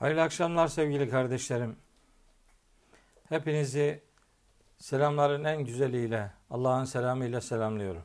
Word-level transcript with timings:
Hayırlı 0.00 0.22
akşamlar 0.22 0.68
sevgili 0.68 1.10
kardeşlerim. 1.10 1.76
Hepinizi 3.28 4.02
selamların 4.78 5.44
en 5.44 5.64
güzeliyle, 5.64 6.32
Allah'ın 6.50 6.84
selamıyla 6.84 7.40
selamlıyorum. 7.40 8.02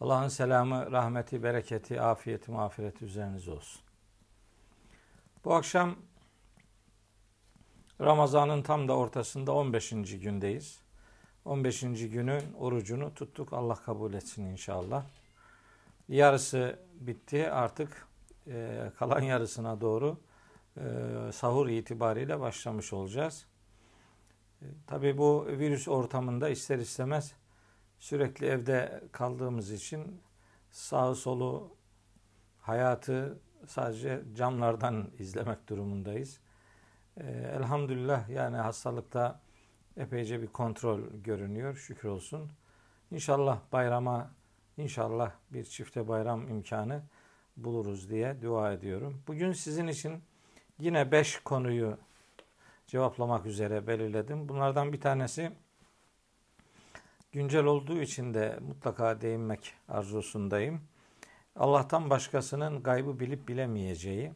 Allah'ın 0.00 0.28
selamı, 0.28 0.92
rahmeti, 0.92 1.42
bereketi, 1.42 2.00
afiyeti, 2.00 2.50
mağfireti 2.50 3.04
üzerinize 3.04 3.50
olsun. 3.50 3.82
Bu 5.44 5.54
akşam 5.54 5.96
Ramazan'ın 8.00 8.62
tam 8.62 8.88
da 8.88 8.96
ortasında 8.96 9.52
15. 9.52 9.90
gündeyiz. 9.90 10.80
15. 11.44 11.80
günün 11.80 12.52
orucunu 12.58 13.14
tuttuk. 13.14 13.52
Allah 13.52 13.74
kabul 13.74 14.14
etsin 14.14 14.44
inşallah. 14.44 15.04
Yarısı 16.08 16.78
bitti. 17.00 17.50
Artık 17.50 18.06
e, 18.46 18.90
kalan 18.98 19.20
yarısına 19.20 19.80
doğru 19.80 20.18
e, 20.76 20.82
sahur 21.32 21.68
itibariyle 21.68 22.40
başlamış 22.40 22.92
olacağız. 22.92 23.46
E, 24.62 24.66
Tabi 24.86 25.18
bu 25.18 25.46
virüs 25.46 25.88
ortamında 25.88 26.48
ister 26.48 26.78
istemez 26.78 27.34
sürekli 27.98 28.46
evde 28.46 29.04
kaldığımız 29.12 29.72
için 29.72 30.20
sağı 30.70 31.14
solu 31.14 31.76
hayatı 32.60 33.38
sadece 33.66 34.22
camlardan 34.34 35.10
izlemek 35.18 35.68
durumundayız. 35.68 36.40
E, 37.16 37.26
elhamdülillah 37.30 38.28
yani 38.28 38.56
hastalıkta 38.56 39.40
epeyce 39.96 40.42
bir 40.42 40.46
kontrol 40.46 41.00
görünüyor 41.24 41.76
şükür 41.76 42.08
olsun. 42.08 42.50
İnşallah 43.10 43.60
bayrama 43.72 44.30
inşallah 44.76 45.32
bir 45.52 45.64
çifte 45.64 46.08
bayram 46.08 46.48
imkanı 46.48 47.02
buluruz 47.56 48.10
diye 48.10 48.42
dua 48.42 48.72
ediyorum. 48.72 49.22
Bugün 49.26 49.52
sizin 49.52 49.86
için 49.86 50.22
yine 50.78 51.12
beş 51.12 51.38
konuyu 51.38 51.98
cevaplamak 52.86 53.46
üzere 53.46 53.86
belirledim. 53.86 54.48
Bunlardan 54.48 54.92
bir 54.92 55.00
tanesi 55.00 55.52
güncel 57.32 57.64
olduğu 57.64 58.00
için 58.00 58.34
de 58.34 58.58
mutlaka 58.68 59.20
değinmek 59.20 59.74
arzusundayım. 59.88 60.80
Allah'tan 61.56 62.10
başkasının 62.10 62.82
gaybı 62.82 63.20
bilip 63.20 63.48
bilemeyeceği. 63.48 64.32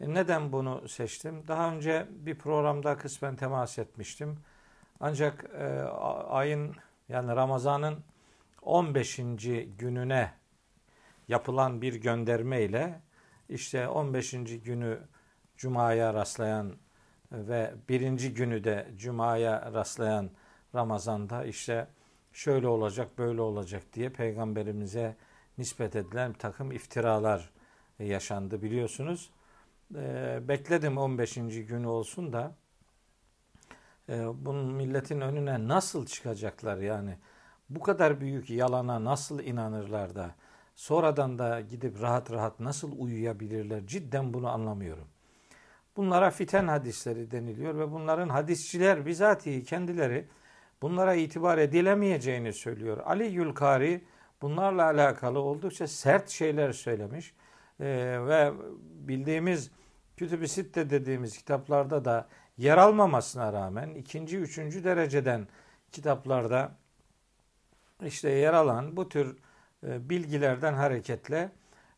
E, 0.00 0.14
neden 0.14 0.52
bunu 0.52 0.88
seçtim? 0.88 1.44
Daha 1.48 1.72
önce 1.72 2.06
bir 2.10 2.38
programda 2.38 2.96
kısmen 2.96 3.36
temas 3.36 3.78
etmiştim. 3.78 4.38
Ancak 5.00 5.44
e, 5.58 5.64
ayın 6.28 6.76
yani 7.08 7.36
Ramazan'ın 7.36 8.04
15. 8.62 9.16
gününe 9.78 10.32
yapılan 11.28 11.82
bir 11.82 11.94
gönderme 11.94 12.62
ile 12.62 13.00
işte 13.48 13.88
15. 13.88 14.30
günü 14.64 15.00
Cuma'ya 15.56 16.14
rastlayan 16.14 16.72
ve 17.32 17.74
birinci 17.88 18.34
günü 18.34 18.64
de 18.64 18.88
Cuma'ya 18.96 19.72
rastlayan 19.72 20.30
Ramazan'da 20.74 21.44
işte 21.44 21.88
şöyle 22.32 22.68
olacak 22.68 23.18
böyle 23.18 23.40
olacak 23.40 23.82
diye 23.92 24.10
peygamberimize 24.10 25.16
nispet 25.58 25.96
edilen 25.96 26.34
bir 26.34 26.38
takım 26.38 26.72
iftiralar 26.72 27.50
yaşandı 27.98 28.62
biliyorsunuz. 28.62 29.30
Ee, 29.94 30.40
bekledim 30.48 30.98
15. 30.98 31.34
günü 31.34 31.86
olsun 31.86 32.32
da 32.32 32.54
e, 34.08 34.44
bunun 34.46 34.74
milletin 34.74 35.20
önüne 35.20 35.68
nasıl 35.68 36.06
çıkacaklar 36.06 36.76
yani 36.78 37.18
bu 37.70 37.80
kadar 37.80 38.20
büyük 38.20 38.50
yalana 38.50 39.04
nasıl 39.04 39.40
inanırlar 39.40 40.14
da 40.14 40.34
sonradan 40.74 41.38
da 41.38 41.60
gidip 41.60 42.02
rahat 42.02 42.30
rahat 42.30 42.60
nasıl 42.60 42.92
uyuyabilirler 42.98 43.86
cidden 43.86 44.34
bunu 44.34 44.48
anlamıyorum. 44.48 45.13
Bunlara 45.96 46.30
fiten 46.30 46.68
hadisleri 46.68 47.30
deniliyor 47.30 47.78
ve 47.78 47.92
bunların 47.92 48.28
hadisçiler 48.28 49.06
bizatihi 49.06 49.64
kendileri 49.64 50.28
bunlara 50.82 51.14
itibar 51.14 51.58
edilemeyeceğini 51.58 52.52
söylüyor. 52.52 52.98
Ali 53.04 53.24
Yülkari 53.24 54.04
bunlarla 54.42 54.84
alakalı 54.84 55.40
oldukça 55.40 55.86
sert 55.86 56.28
şeyler 56.28 56.72
söylemiş 56.72 57.34
ee, 57.80 57.86
ve 58.26 58.52
bildiğimiz 59.08 59.70
Kütüb-i 60.16 60.48
Sitte 60.48 60.90
dediğimiz 60.90 61.38
kitaplarda 61.38 62.04
da 62.04 62.28
yer 62.58 62.78
almamasına 62.78 63.52
rağmen 63.52 63.94
ikinci, 63.94 64.38
üçüncü 64.38 64.84
dereceden 64.84 65.48
kitaplarda 65.92 66.76
işte 68.04 68.30
yer 68.30 68.54
alan 68.54 68.96
bu 68.96 69.08
tür 69.08 69.36
e, 69.86 70.08
bilgilerden 70.08 70.74
hareketle 70.74 71.50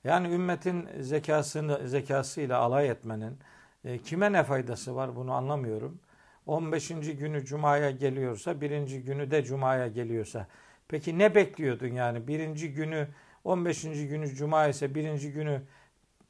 yani 0.04 0.34
ümmetin 0.34 0.88
zekasını 1.00 1.88
zekasıyla 1.88 2.58
alay 2.58 2.88
etmenin 2.88 3.38
e, 3.86 3.98
kime 3.98 4.32
ne 4.32 4.42
faydası 4.42 4.96
var 4.96 5.16
bunu 5.16 5.32
anlamıyorum. 5.32 5.98
15. 6.46 6.88
günü 6.88 7.44
Cuma'ya 7.44 7.90
geliyorsa, 7.90 8.60
birinci 8.60 9.02
günü 9.02 9.30
de 9.30 9.44
Cuma'ya 9.44 9.88
geliyorsa. 9.88 10.46
Peki 10.88 11.18
ne 11.18 11.34
bekliyordun 11.34 11.86
yani? 11.86 12.28
Birinci 12.28 12.72
günü, 12.72 13.08
15. 13.44 13.82
günü 13.82 14.34
Cuma 14.34 14.66
ise 14.66 14.94
birinci 14.94 15.32
günü 15.32 15.62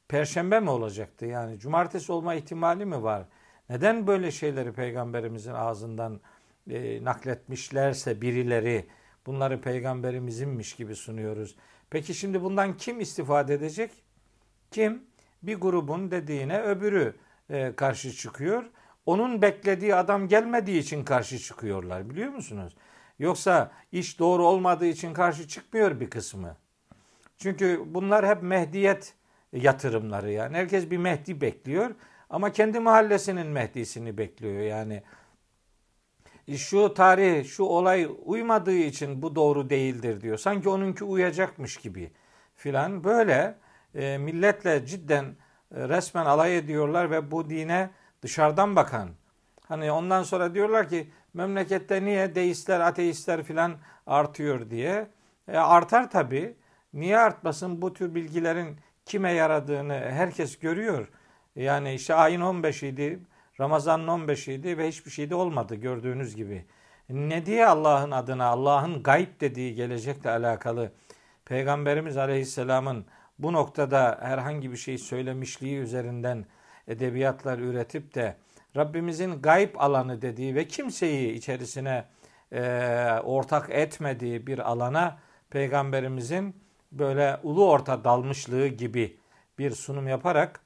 Perşembe 0.07 0.59
mi 0.59 0.69
olacaktı? 0.69 1.25
Yani 1.25 1.59
cumartesi 1.59 2.11
olma 2.11 2.33
ihtimali 2.35 2.85
mi 2.85 3.03
var? 3.03 3.25
Neden 3.69 4.07
böyle 4.07 4.31
şeyleri 4.31 4.73
peygamberimizin 4.73 5.53
ağzından 5.53 6.19
e, 6.69 7.03
nakletmişlerse 7.03 8.21
birileri 8.21 8.87
bunları 9.25 9.61
peygamberimizinmiş 9.61 10.75
gibi 10.75 10.95
sunuyoruz. 10.95 11.55
Peki 11.89 12.13
şimdi 12.13 12.41
bundan 12.43 12.77
kim 12.77 12.99
istifade 12.99 13.53
edecek? 13.53 13.91
Kim? 14.71 15.03
Bir 15.43 15.55
grubun 15.55 16.11
dediğine 16.11 16.61
öbürü 16.61 17.15
e, 17.49 17.75
karşı 17.75 18.11
çıkıyor. 18.13 18.63
Onun 19.05 19.41
beklediği 19.41 19.95
adam 19.95 20.27
gelmediği 20.27 20.79
için 20.79 21.03
karşı 21.03 21.39
çıkıyorlar 21.39 22.09
biliyor 22.09 22.29
musunuz? 22.29 22.75
Yoksa 23.19 23.71
iş 23.91 24.19
doğru 24.19 24.45
olmadığı 24.47 24.85
için 24.85 25.13
karşı 25.13 25.47
çıkmıyor 25.47 25.99
bir 25.99 26.09
kısmı. 26.09 26.57
Çünkü 27.37 27.83
bunlar 27.85 28.27
hep 28.27 28.43
mehdiyet 28.43 29.13
yatırımları 29.53 30.31
yani. 30.31 30.57
Herkes 30.57 30.91
bir 30.91 30.97
Mehdi 30.97 31.41
bekliyor 31.41 31.95
ama 32.29 32.51
kendi 32.51 32.79
mahallesinin 32.79 33.47
Mehdi'sini 33.47 34.17
bekliyor 34.17 34.61
yani. 34.61 35.03
Şu 36.57 36.93
tarih, 36.93 37.45
şu 37.45 37.63
olay 37.63 38.09
uymadığı 38.25 38.77
için 38.77 39.21
bu 39.21 39.35
doğru 39.35 39.69
değildir 39.69 40.21
diyor. 40.21 40.37
Sanki 40.37 40.69
onunki 40.69 41.03
uyacakmış 41.03 41.77
gibi 41.77 42.11
filan. 42.55 43.03
Böyle 43.03 43.55
e, 43.95 44.17
milletle 44.17 44.85
cidden 44.85 45.35
resmen 45.71 46.25
alay 46.25 46.57
ediyorlar 46.57 47.11
ve 47.11 47.31
bu 47.31 47.49
dine 47.49 47.89
dışarıdan 48.21 48.75
bakan. 48.75 49.09
Hani 49.67 49.91
ondan 49.91 50.23
sonra 50.23 50.53
diyorlar 50.53 50.89
ki 50.89 51.11
memlekette 51.33 52.05
niye 52.05 52.35
deistler, 52.35 52.79
ateistler 52.79 53.43
filan 53.43 53.75
artıyor 54.07 54.69
diye. 54.69 55.07
E, 55.47 55.57
artar 55.57 56.11
tabii. 56.11 56.55
Niye 56.93 57.17
artmasın? 57.17 57.81
Bu 57.81 57.93
tür 57.93 58.15
bilgilerin 58.15 58.77
kime 59.05 59.31
yaradığını 59.31 59.93
herkes 59.93 60.59
görüyor. 60.59 61.07
Yani 61.55 61.93
işte 61.93 62.13
ayın 62.13 62.41
15 62.41 62.83
idi, 62.83 63.19
Ramazan'ın 63.59 64.07
15 64.07 64.47
idi 64.47 64.77
ve 64.77 64.87
hiçbir 64.87 65.11
şey 65.11 65.29
de 65.29 65.35
olmadı 65.35 65.75
gördüğünüz 65.75 66.35
gibi. 66.35 66.65
Ne 67.09 67.45
diye 67.45 67.67
Allah'ın 67.67 68.11
adına, 68.11 68.45
Allah'ın 68.45 69.03
gayb 69.03 69.41
dediği 69.41 69.75
gelecekle 69.75 70.29
alakalı 70.29 70.91
Peygamberimiz 71.45 72.17
Aleyhisselam'ın 72.17 73.05
bu 73.39 73.53
noktada 73.53 74.17
herhangi 74.21 74.71
bir 74.71 74.77
şey 74.77 74.97
söylemişliği 74.97 75.77
üzerinden 75.77 76.45
edebiyatlar 76.87 77.59
üretip 77.59 78.15
de 78.15 78.37
Rabbimizin 78.75 79.41
gayb 79.41 79.75
alanı 79.75 80.21
dediği 80.21 80.55
ve 80.55 80.67
kimseyi 80.67 81.33
içerisine 81.33 82.05
e, 82.51 82.61
ortak 83.23 83.69
etmediği 83.69 84.47
bir 84.47 84.59
alana 84.59 85.19
Peygamberimizin 85.49 86.55
böyle 86.91 87.39
ulu 87.43 87.69
orta 87.69 88.03
dalmışlığı 88.03 88.67
gibi 88.67 89.17
bir 89.59 89.71
sunum 89.71 90.07
yaparak 90.07 90.59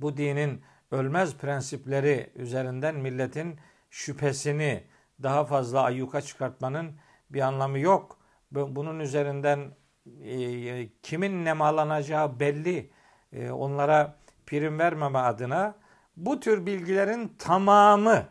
bu 0.00 0.16
dinin 0.16 0.62
ölmez 0.90 1.36
prensipleri 1.36 2.30
üzerinden 2.34 2.94
milletin 2.94 3.58
şüphesini 3.90 4.84
daha 5.22 5.44
fazla 5.44 5.82
ayyuka 5.82 6.20
çıkartmanın 6.20 6.92
bir 7.30 7.40
anlamı 7.40 7.78
yok. 7.78 8.18
Bunun 8.50 9.00
üzerinden 9.00 9.70
e, 10.24 10.88
kimin 11.02 11.44
nemalanacağı 11.44 12.40
belli. 12.40 12.90
E, 13.32 13.50
onlara 13.50 14.16
prim 14.46 14.78
vermeme 14.78 15.18
adına 15.18 15.74
bu 16.16 16.40
tür 16.40 16.66
bilgilerin 16.66 17.34
tamamı 17.38 18.24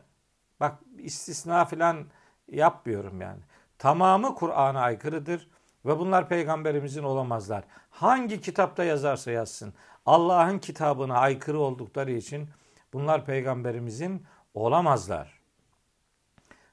bak 0.60 0.80
istisna 0.98 1.66
filan 1.66 2.06
yapmıyorum 2.52 3.22
yani. 3.22 3.40
Tamamı 3.78 4.36
Kur'an'a 4.36 4.80
aykırıdır 4.80 5.50
ve 5.86 6.00
bunlar 6.00 6.30
peygamberimizin 6.30 7.04
olamazlar. 7.04 7.64
Hangi 7.90 8.42
kitapta 8.42 8.84
yazarsa 8.84 9.31
yazsın. 9.31 9.74
Allah'ın 10.06 10.60
kitabına 10.60 11.18
aykırı 11.18 11.60
oldukları 11.60 12.12
için 12.12 12.50
bunlar 12.94 13.25
peygamberimizin 13.25 14.25
olamazlar. 14.54 15.40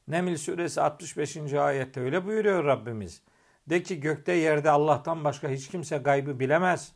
Neml 0.09 0.37
suresi 0.37 0.81
65. 0.81 1.37
ayette 1.53 2.01
öyle 2.01 2.27
buyuruyor 2.27 2.65
Rabbimiz. 2.65 3.23
De 3.71 3.83
ki 3.83 4.01
gökte 4.01 4.33
yerde 4.33 4.71
Allah'tan 4.71 5.25
başka 5.25 5.49
hiç 5.49 5.69
kimse 5.69 5.99
gaybı 5.99 6.41
bilemez. 6.41 6.93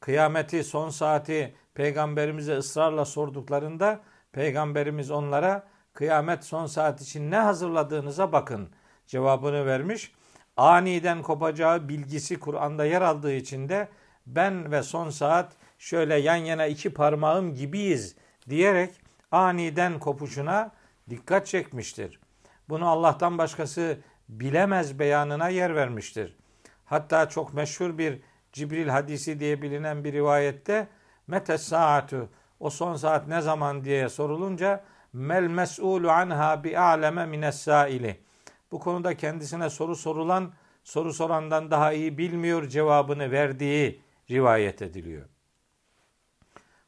kıyameti, 0.00 0.64
son 0.64 0.90
saati 0.90 1.54
peygamberimize 1.74 2.56
ısrarla 2.56 3.04
sorduklarında 3.04 4.00
peygamberimiz 4.32 5.10
onlara 5.10 5.66
kıyamet 5.94 6.44
son 6.44 6.66
saat 6.66 7.02
için 7.02 7.30
ne 7.30 7.36
hazırladığınıza 7.36 8.32
bakın 8.32 8.70
cevabını 9.06 9.66
vermiş. 9.66 10.12
Aniden 10.56 11.22
kopacağı 11.22 11.88
bilgisi 11.88 12.40
Kur'an'da 12.40 12.84
yer 12.84 13.02
aldığı 13.02 13.32
için 13.32 13.68
de 13.68 13.88
ben 14.26 14.72
ve 14.72 14.82
son 14.82 15.10
saat 15.10 15.52
şöyle 15.78 16.16
yan 16.16 16.36
yana 16.36 16.66
iki 16.66 16.94
parmağım 16.94 17.54
gibiyiz 17.54 18.16
diyerek 18.48 19.00
aniden 19.30 19.98
kopuşuna 19.98 20.70
dikkat 21.10 21.46
çekmiştir. 21.46 22.20
Bunu 22.68 22.88
Allah'tan 22.88 23.38
başkası 23.38 23.98
bilemez 24.28 24.98
beyanına 24.98 25.48
yer 25.48 25.74
vermiştir. 25.74 26.36
Hatta 26.84 27.28
çok 27.28 27.54
meşhur 27.54 27.98
bir 27.98 28.20
Cibril 28.52 28.88
hadisi 28.88 29.40
diye 29.40 29.62
bilinen 29.62 30.04
bir 30.04 30.12
rivayette 30.12 30.88
mete 31.26 31.58
saatu 31.58 32.28
o 32.60 32.70
son 32.70 32.96
saat 32.96 33.28
ne 33.28 33.40
zaman 33.40 33.84
diye 33.84 34.08
sorulunca 34.08 34.84
mel 35.12 35.46
mes'ulu 35.46 36.10
anha 36.10 36.64
bi 36.64 36.78
a'leme 36.78 37.26
mines 37.26 37.60
saili. 37.60 38.20
Bu 38.72 38.78
konuda 38.78 39.16
kendisine 39.16 39.70
soru 39.70 39.96
sorulan 39.96 40.52
soru 40.84 41.12
sorandan 41.12 41.70
daha 41.70 41.92
iyi 41.92 42.18
bilmiyor 42.18 42.68
cevabını 42.68 43.30
verdiği 43.30 44.02
rivayet 44.30 44.82
ediliyor. 44.82 45.28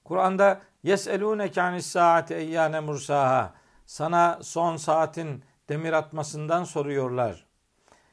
Kur'an'da 0.05 0.61
yeselûneke 0.83 1.63
anis 1.63 1.87
saati 1.87 2.35
eyyâne 2.35 2.81
mursaha 2.81 3.55
sana 3.87 4.39
son 4.43 4.77
saatin 4.77 5.45
demir 5.71 5.93
atmasından 5.93 6.65
soruyorlar. 6.65 7.47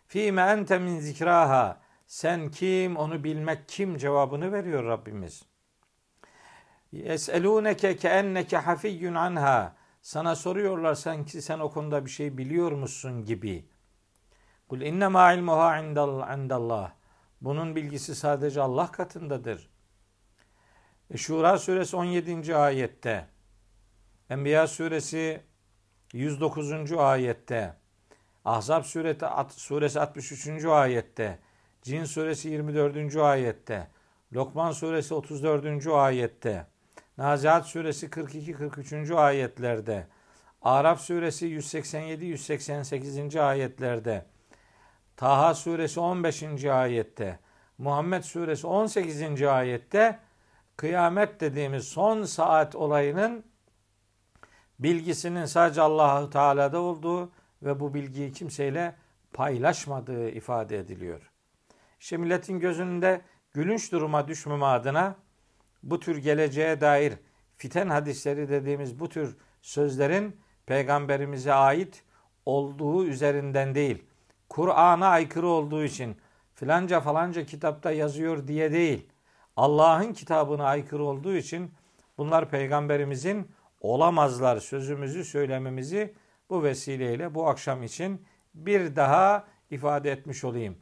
Fîme 0.07 0.42
ente 0.42 0.80
min 0.80 1.00
zikraha 1.00 1.81
sen 2.07 2.51
kim 2.51 2.98
onu 2.98 3.24
bilmek 3.24 3.69
kim 3.69 3.98
cevabını 3.98 4.51
veriyor 4.51 4.83
Rabbimiz. 4.83 5.45
Yeselûneke 6.92 7.95
ke 7.95 8.07
enneke 8.07 8.57
hafiyyun 8.57 9.15
anha 9.15 9.75
sana 10.01 10.36
soruyorlar 10.36 10.95
sanki 10.95 11.42
sen 11.42 11.59
o 11.59 11.71
konuda 11.71 12.06
bir 12.06 12.09
şey 12.09 12.38
biliyor 12.38 12.71
musun 12.71 13.25
gibi. 13.25 13.69
Kul 14.69 14.81
inne 14.81 15.07
ma 15.07 15.33
ilmuha 15.33 15.80
indallah. 15.80 16.92
Bunun 17.42 17.75
bilgisi 17.75 18.15
sadece 18.15 18.62
Allah 18.62 18.92
katındadır. 18.92 19.69
E, 21.12 21.18
Şura 21.18 21.57
suresi 21.57 21.95
17. 21.95 22.56
ayette, 22.56 23.27
Enbiya 24.30 24.68
suresi 24.68 25.46
109. 26.13 26.92
ayette, 26.98 27.74
Ahzab 28.45 28.83
suresi 28.83 30.00
63. 30.00 30.65
ayette, 30.65 31.39
Cin 31.81 32.04
suresi 32.04 32.50
24. 32.50 33.15
ayette, 33.15 33.88
Lokman 34.33 34.71
suresi 34.71 35.13
34. 35.13 35.88
ayette, 35.88 36.65
Nazihat 37.18 37.65
suresi 37.65 38.09
42-43. 38.09 39.15
ayetlerde, 39.15 40.07
Araf 40.62 41.01
suresi 41.01 41.48
187-188. 41.48 43.39
ayetlerde, 43.39 44.25
Taha 45.18 45.54
suresi 45.56 46.00
15. 46.00 46.65
ayette, 46.65 47.39
Muhammed 47.77 48.24
suresi 48.24 48.68
18. 48.68 49.44
ayette 49.44 50.19
kıyamet 50.77 51.39
dediğimiz 51.39 51.88
son 51.88 52.24
saat 52.24 52.75
olayının 52.75 53.44
bilgisinin 54.79 55.45
sadece 55.45 55.81
Allahu 55.81 56.29
Teala'da 56.29 56.81
olduğu 56.81 57.31
ve 57.63 57.79
bu 57.79 57.94
bilgiyi 57.94 58.31
kimseyle 58.31 58.95
paylaşmadığı 59.33 60.29
ifade 60.29 60.77
ediliyor. 60.77 61.31
İşte 62.00 62.18
milletin 62.18 62.59
gözünde 62.59 63.21
gülünç 63.53 63.91
duruma 63.91 64.27
düşmeme 64.27 64.65
adına 64.65 65.15
bu 65.83 66.00
tür 66.00 66.18
geleceğe 66.18 66.81
dair 66.81 67.13
fiten 67.57 67.89
hadisleri 67.89 68.50
dediğimiz 68.50 69.00
bu 69.00 69.09
tür 69.09 69.38
sözlerin 69.62 70.39
peygamberimize 70.65 71.53
ait 71.53 72.03
olduğu 72.45 73.06
üzerinden 73.06 73.75
değil, 73.75 74.03
Kur'an'a 74.50 75.07
aykırı 75.07 75.47
olduğu 75.47 75.83
için 75.83 76.18
filanca 76.56 77.01
falanca 77.01 77.45
kitapta 77.45 77.91
yazıyor 77.91 78.47
diye 78.47 78.71
değil, 78.71 79.07
Allah'ın 79.56 80.13
kitabına 80.13 80.65
aykırı 80.65 81.03
olduğu 81.03 81.35
için 81.35 81.71
bunlar 82.18 82.50
peygamberimizin 82.50 83.51
olamazlar 83.81 84.59
sözümüzü 84.59 85.25
söylememizi 85.25 86.13
bu 86.50 86.63
vesileyle 86.63 87.35
bu 87.35 87.47
akşam 87.47 87.83
için 87.83 88.25
bir 88.53 88.95
daha 88.95 89.47
ifade 89.69 90.12
etmiş 90.12 90.44
olayım. 90.44 90.77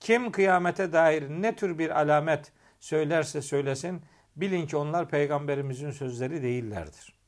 Kim 0.00 0.32
kıyamete 0.32 0.92
dair 0.92 1.28
ne 1.30 1.56
tür 1.56 1.78
bir 1.78 2.00
alamet 2.00 2.52
söylerse 2.80 3.42
söylesin 3.42 4.02
bilin 4.36 4.66
ki 4.66 4.76
onlar 4.76 5.08
peygamberimizin 5.08 5.90
sözleri 5.90 6.42
değillerdir. 6.42 7.20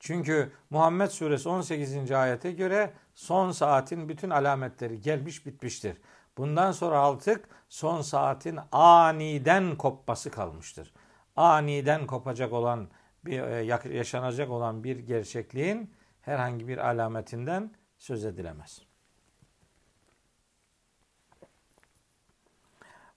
Çünkü 0.00 0.52
Muhammed 0.70 1.08
suresi 1.08 1.48
18. 1.48 2.12
ayete 2.12 2.52
göre 2.52 2.92
son 3.14 3.50
saatin 3.50 4.08
bütün 4.08 4.30
alametleri 4.30 5.00
gelmiş 5.00 5.46
bitmiştir. 5.46 5.96
Bundan 6.36 6.72
sonra 6.72 7.00
artık 7.00 7.48
son 7.68 8.02
saatin 8.02 8.58
aniden 8.72 9.76
kopması 9.76 10.30
kalmıştır. 10.30 10.94
Aniden 11.36 12.06
kopacak 12.06 12.52
olan 12.52 12.88
bir 13.28 13.42
e, 13.42 13.94
yaşanacak 13.96 14.50
olan 14.50 14.84
bir 14.84 14.98
gerçekliğin 14.98 15.94
herhangi 16.20 16.68
bir 16.68 16.78
alametinden 16.78 17.70
söz 17.98 18.24
edilemez. 18.24 18.82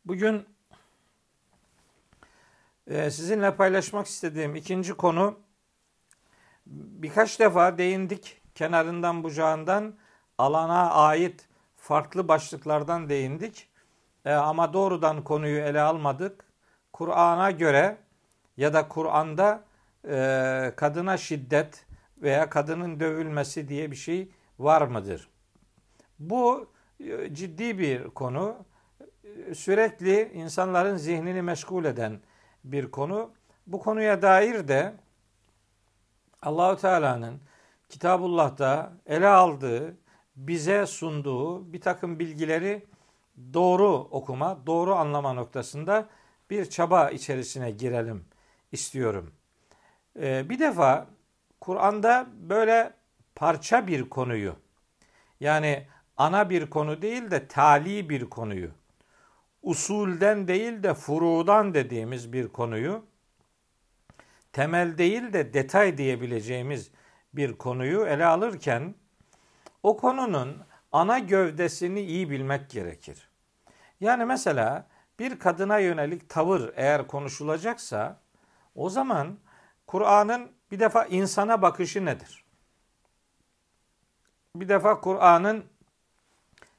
Bugün 0.06 0.46
e, 2.88 3.12
sizinle 3.12 3.56
paylaşmak 3.56 4.08
istediğim 4.08 4.56
ikinci 4.56 4.94
konu 4.94 5.40
birkaç 6.66 7.40
defa 7.40 7.78
değindik 7.78 8.42
kenarından 8.56 9.24
bucağından 9.24 9.96
alana 10.38 10.92
ait 10.92 11.48
farklı 11.75 12.28
başlıklardan 12.28 13.10
değindik. 13.10 13.69
E, 14.25 14.34
ama 14.34 14.74
doğrudan 14.74 15.24
konuyu 15.24 15.60
ele 15.60 15.81
almadık. 15.81 16.46
Kur'an'a 16.94 17.52
göre 17.52 17.98
ya 18.58 18.74
da 18.74 18.88
Kur'an'da 18.88 19.63
e, 20.07 20.74
kadına 20.75 21.18
şiddet 21.18 21.86
veya 22.18 22.50
kadının 22.50 23.00
dövülmesi 23.00 23.68
diye 23.68 23.92
bir 23.92 23.95
şey 23.95 24.31
var 24.59 24.81
mıdır? 24.81 25.30
Bu 26.19 26.69
e, 27.00 27.33
ciddi 27.33 27.80
bir 27.80 28.03
konu. 28.03 28.56
Sürekli 29.53 30.31
insanların 30.33 30.98
zihnini 30.98 31.42
meşgul 31.42 31.86
eden 31.86 32.19
bir 32.63 32.92
konu. 32.92 33.31
Bu 33.68 33.80
konuya 33.80 34.21
dair 34.21 34.67
de 34.67 34.93
Allahu 36.41 36.81
Teala'nın 36.81 37.41
Kitabullah'ta 37.89 38.93
ele 39.05 39.27
aldığı 39.27 39.98
bize 40.36 40.86
sunduğu 40.86 41.74
bir 41.74 41.81
takım 41.81 42.20
bilgileri 42.20 42.86
doğru 43.53 43.88
okuma, 43.88 44.65
doğru 44.65 44.96
anlama 44.96 45.34
noktasında 45.34 46.10
bir 46.50 46.65
çaba 46.65 47.10
içerisine 47.10 47.72
girelim 47.72 48.25
istiyorum. 48.72 49.31
Ee, 50.20 50.50
bir 50.50 50.60
defa 50.60 51.08
Kur'an'da 51.62 52.27
böyle 52.34 52.94
parça 53.36 53.88
bir 53.88 54.10
konuyu 54.10 54.56
yani 55.39 55.88
ana 56.18 56.50
bir 56.50 56.70
konu 56.70 57.01
değil 57.01 57.32
de 57.32 57.48
tali 57.48 58.10
bir 58.10 58.30
konuyu 58.30 58.72
usulden 59.62 60.48
değil 60.48 60.84
de 60.84 60.94
furudan 60.94 61.74
dediğimiz 61.74 62.34
bir 62.34 62.48
konuyu 62.48 63.06
temel 64.53 64.98
değil 64.98 65.34
de 65.34 65.53
detay 65.53 65.98
diyebileceğimiz 65.98 66.91
bir 67.34 67.53
konuyu 67.53 68.06
ele 68.06 68.25
alırken 68.25 68.96
o 69.84 69.98
konunun 69.98 70.58
ana 70.91 71.20
gövdesini 71.20 72.01
iyi 72.01 72.30
bilmek 72.30 72.70
gerekir. 72.70 73.30
Yani 74.00 74.25
mesela 74.25 74.88
bir 75.20 75.39
kadına 75.39 75.77
yönelik 75.77 76.30
tavır 76.30 76.74
eğer 76.75 77.08
konuşulacaksa 77.08 78.20
o 78.75 78.89
zaman 78.89 79.38
Kur'an'ın 79.88 80.52
bir 80.72 80.80
defa 80.80 81.06
insana 81.06 81.62
bakışı 81.62 82.06
nedir? 82.06 82.46
Bir 84.56 84.70
defa 84.70 85.02
Kur'an'ın 85.02 85.66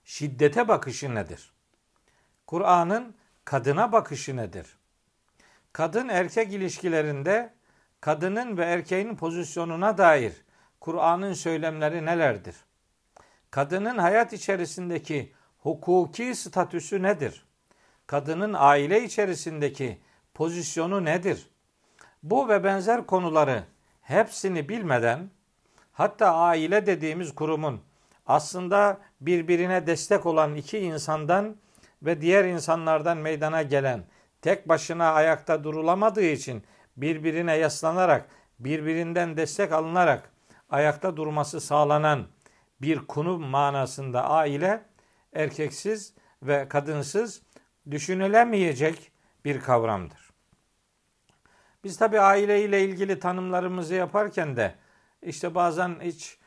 şiddete 0.05 0.69
bakışı 0.69 1.15
nedir? 1.15 1.53
Kur'an'ın 2.47 3.17
kadına 3.45 3.93
bakışı 3.93 4.37
nedir? 4.37 4.79
Kadın 5.73 6.09
erkek 6.09 6.53
ilişkilerinde 6.53 7.55
kadının 8.01 8.57
ve 8.57 8.65
erkeğin 8.65 9.17
pozisyonuna 9.17 9.99
dair 9.99 10.33
Kur'an'ın 10.81 11.33
söylemleri 11.33 12.05
nelerdir? 12.05 12.57
kadının 13.53 13.99
hayat 13.99 14.33
içerisindeki 14.33 15.33
hukuki 15.59 16.35
statüsü 16.35 17.03
nedir? 17.03 17.45
Kadının 18.07 18.55
aile 18.59 19.05
içerisindeki 19.05 20.01
pozisyonu 20.35 21.05
nedir? 21.05 21.51
Bu 22.23 22.49
ve 22.49 22.65
benzer 22.65 23.07
konuları 23.07 23.65
hepsini 24.03 24.69
bilmeden 24.69 25.31
hatta 25.93 26.35
aile 26.35 26.87
dediğimiz 26.87 27.35
kurumun 27.35 27.81
aslında 28.27 29.01
birbirine 29.21 29.87
destek 29.87 30.27
olan 30.27 30.55
iki 30.55 30.79
insandan 30.79 31.57
ve 32.03 32.21
diğer 32.21 32.45
insanlardan 32.45 33.19
meydana 33.19 33.63
gelen 33.63 34.05
tek 34.43 34.69
başına 34.69 35.13
ayakta 35.13 35.65
durulamadığı 35.65 36.25
için 36.25 36.63
birbirine 36.97 37.57
yaslanarak, 37.57 38.27
birbirinden 38.59 39.37
destek 39.37 39.73
alınarak 39.73 40.33
ayakta 40.71 41.17
durması 41.17 41.61
sağlanan 41.61 42.27
bir 42.81 42.99
konum 42.99 43.43
manasında 43.43 44.31
aile 44.31 44.83
erkeksiz 45.33 46.15
ve 46.43 46.69
kadınsız 46.69 47.43
düşünülemeyecek 47.91 49.13
bir 49.45 49.61
kavramdır. 49.61 50.22
Biz 51.85 51.97
tabi 51.97 52.21
aile 52.21 52.65
ile 52.65 52.85
ilgili 52.85 53.19
tanımlarımızı 53.19 53.95
yaparken 53.95 54.57
de 54.57 54.75
işte 55.23 55.55
bazen 55.55 55.97
hiç 56.03 56.39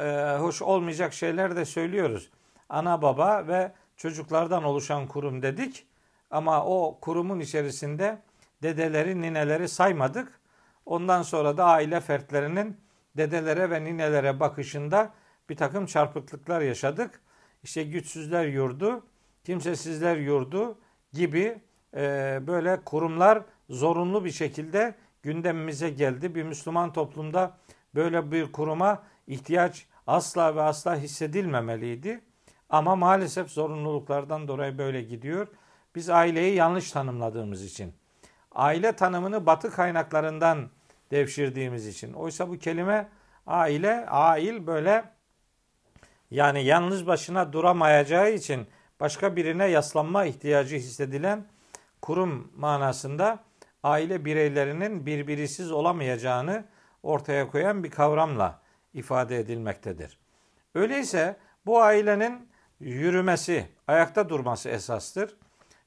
e, 0.00 0.36
hoş 0.38 0.62
olmayacak 0.62 1.12
şeyler 1.12 1.56
de 1.56 1.64
söylüyoruz. 1.64 2.30
Ana 2.68 3.02
baba 3.02 3.48
ve 3.48 3.72
çocuklardan 3.96 4.64
oluşan 4.64 5.06
kurum 5.06 5.42
dedik 5.42 5.86
ama 6.30 6.64
o 6.64 6.98
kurumun 7.00 7.40
içerisinde 7.40 8.18
dedeleri, 8.62 9.20
nineleri 9.20 9.68
saymadık. 9.68 10.40
Ondan 10.86 11.22
sonra 11.22 11.56
da 11.56 11.64
aile 11.64 12.00
fertlerinin 12.00 12.76
dedelere 13.16 13.70
ve 13.70 13.84
ninelere 13.84 14.40
bakışında 14.40 15.10
bir 15.48 15.56
takım 15.56 15.86
çarpıklıklar 15.86 16.60
yaşadık. 16.60 17.20
İşte 17.62 17.82
güçsüzler 17.82 18.46
yurdu, 18.46 19.06
kimsesizler 19.44 20.16
yurdu 20.16 20.78
gibi 21.12 21.60
e, 21.96 22.40
böyle 22.46 22.80
kurumlar 22.84 23.42
zorunlu 23.70 24.24
bir 24.24 24.30
şekilde 24.30 24.94
gündemimize 25.22 25.90
geldi. 25.90 26.34
Bir 26.34 26.42
Müslüman 26.42 26.92
toplumda 26.92 27.56
böyle 27.94 28.32
bir 28.32 28.52
kuruma 28.52 29.02
ihtiyaç 29.26 29.86
asla 30.06 30.56
ve 30.56 30.62
asla 30.62 30.96
hissedilmemeliydi. 30.96 32.20
Ama 32.70 32.96
maalesef 32.96 33.50
zorunluluklardan 33.50 34.48
dolayı 34.48 34.78
böyle 34.78 35.02
gidiyor. 35.02 35.48
Biz 35.94 36.10
aileyi 36.10 36.54
yanlış 36.54 36.92
tanımladığımız 36.92 37.64
için. 37.64 37.92
Aile 38.52 38.92
tanımını 38.92 39.46
batı 39.46 39.70
kaynaklarından 39.70 40.70
devşirdiğimiz 41.10 41.86
için. 41.86 42.12
Oysa 42.12 42.48
bu 42.48 42.58
kelime 42.58 43.08
aile, 43.46 44.06
ail 44.06 44.66
böyle 44.66 45.04
yani 46.30 46.64
yalnız 46.64 47.06
başına 47.06 47.52
duramayacağı 47.52 48.32
için 48.32 48.66
başka 49.00 49.36
birine 49.36 49.66
yaslanma 49.66 50.24
ihtiyacı 50.24 50.76
hissedilen 50.76 51.44
kurum 52.02 52.52
manasında 52.56 53.38
aile 53.84 54.24
bireylerinin 54.24 55.06
birbirisiz 55.06 55.72
olamayacağını 55.72 56.64
ortaya 57.02 57.50
koyan 57.50 57.84
bir 57.84 57.90
kavramla 57.90 58.60
ifade 58.94 59.38
edilmektedir. 59.38 60.18
Öyleyse 60.74 61.36
bu 61.66 61.82
ailenin 61.82 62.48
yürümesi, 62.80 63.68
ayakta 63.86 64.28
durması 64.28 64.68
esastır. 64.68 65.36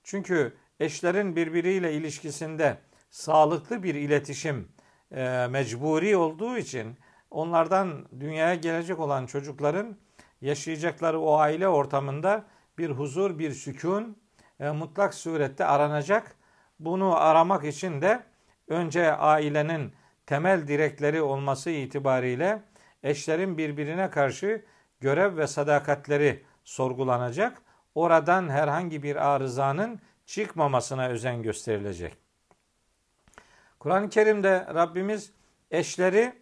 Çünkü 0.04 0.54
eşlerin 0.80 1.36
birbiriyle 1.36 1.94
ilişkisinde 1.94 2.78
sağlıklı 3.10 3.84
bir 3.84 3.96
iletişim 3.96 4.68
e, 5.12 5.48
mecburi 5.50 6.18
olduğu 6.18 6.58
için 6.58 6.98
onlardan 7.32 8.06
dünyaya 8.20 8.56
gelecek 8.56 9.00
olan 9.00 9.26
çocukların 9.26 9.98
yaşayacakları 10.42 11.20
o 11.20 11.38
aile 11.38 11.68
ortamında 11.68 12.46
bir 12.78 12.90
huzur, 12.90 13.40
bir 13.40 13.52
sükun 13.52 14.18
e, 14.60 14.70
mutlak 14.70 15.14
surette 15.14 15.66
aranacak. 15.66 16.37
Bunu 16.80 17.16
aramak 17.16 17.64
için 17.64 18.02
de 18.02 18.24
önce 18.68 19.12
ailenin 19.12 19.94
temel 20.26 20.68
direkleri 20.68 21.22
olması 21.22 21.70
itibariyle 21.70 22.64
eşlerin 23.04 23.58
birbirine 23.58 24.10
karşı 24.10 24.66
görev 25.00 25.38
ve 25.38 25.48
sadakatleri 25.48 26.44
sorgulanacak. 26.64 27.62
Oradan 27.96 28.50
herhangi 28.50 29.04
bir 29.04 29.16
arızanın 29.16 30.00
çıkmamasına 30.26 31.08
özen 31.08 31.44
gösterilecek. 31.44 32.18
Kur'an-ı 33.80 34.10
Kerim'de 34.10 34.66
Rabbimiz 34.74 35.32
eşleri 35.72 36.34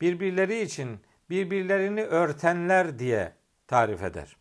birbirleri 0.00 0.60
için 0.60 1.00
birbirlerini 1.30 2.02
örtenler 2.02 2.98
diye 2.98 3.32
tarif 3.66 4.02
eder. 4.02 4.36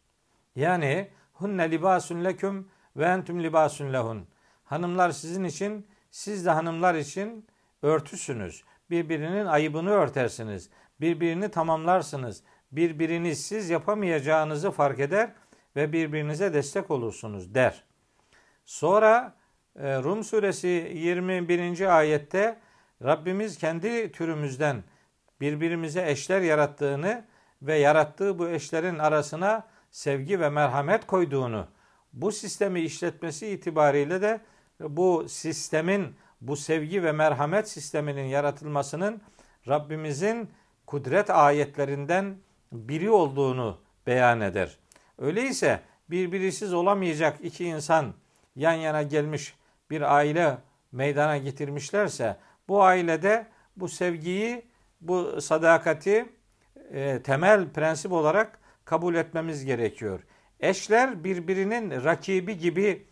Yani 0.55 1.09
hunne 1.33 1.71
libasun 1.71 2.23
leküm 2.23 2.69
ve 2.95 3.05
entüm 3.05 3.43
libasun 3.43 3.93
lehun. 3.93 4.27
Hanımlar 4.67 5.11
sizin 5.11 5.43
için, 5.43 5.87
siz 6.11 6.45
de 6.45 6.49
hanımlar 6.49 6.95
için 6.95 7.47
örtüsünüz. 7.81 8.63
Birbirinin 8.89 9.45
ayıbını 9.45 9.89
örtersiniz. 9.89 10.69
Birbirini 11.01 11.51
tamamlarsınız. 11.51 12.43
Birbiriniz 12.71 13.45
siz 13.45 13.69
yapamayacağınızı 13.69 14.71
fark 14.71 14.99
eder 14.99 15.31
ve 15.75 15.93
birbirinize 15.93 16.53
destek 16.53 16.91
olursunuz 16.91 17.55
der. 17.55 17.83
Sonra 18.65 19.35
e, 19.75 19.97
Rum 20.03 20.23
suresi 20.23 20.91
21. 20.95 21.97
ayette 21.97 22.59
Rabbimiz 23.03 23.57
kendi 23.57 24.11
türümüzden 24.11 24.83
birbirimize 25.41 26.11
eşler 26.11 26.41
yarattığını 26.41 27.25
ve 27.61 27.75
yarattığı 27.75 28.39
bu 28.39 28.49
eşlerin 28.49 28.99
arasına 28.99 29.67
sevgi 29.91 30.39
ve 30.39 30.49
merhamet 30.49 31.07
koyduğunu, 31.07 31.67
bu 32.13 32.31
sistemi 32.31 32.79
işletmesi 32.81 33.47
itibariyle 33.47 34.21
de 34.21 34.41
bu 34.79 35.25
sistemin, 35.29 36.15
bu 36.41 36.55
sevgi 36.55 37.03
ve 37.03 37.11
merhamet 37.11 37.69
sisteminin 37.69 38.25
yaratılmasının 38.25 39.21
Rabbimizin 39.67 40.49
kudret 40.85 41.29
ayetlerinden 41.29 42.37
biri 42.71 43.09
olduğunu 43.09 43.77
beyan 44.07 44.41
eder. 44.41 44.77
Öyleyse 45.17 45.81
birbirisiz 46.09 46.73
olamayacak 46.73 47.37
iki 47.43 47.65
insan 47.65 48.13
yan 48.55 48.73
yana 48.73 49.01
gelmiş 49.01 49.55
bir 49.89 50.15
aile 50.15 50.57
meydana 50.91 51.37
getirmişlerse 51.37 52.37
bu 52.67 52.83
ailede 52.83 53.47
bu 53.77 53.87
sevgiyi, 53.87 54.65
bu 55.01 55.41
sadakati 55.41 56.25
e, 56.91 57.21
temel 57.23 57.69
prensip 57.69 58.11
olarak 58.11 58.59
kabul 58.85 59.15
etmemiz 59.15 59.65
gerekiyor. 59.65 60.19
Eşler 60.59 61.23
birbirinin 61.23 62.03
rakibi 62.03 62.57
gibi 62.57 63.06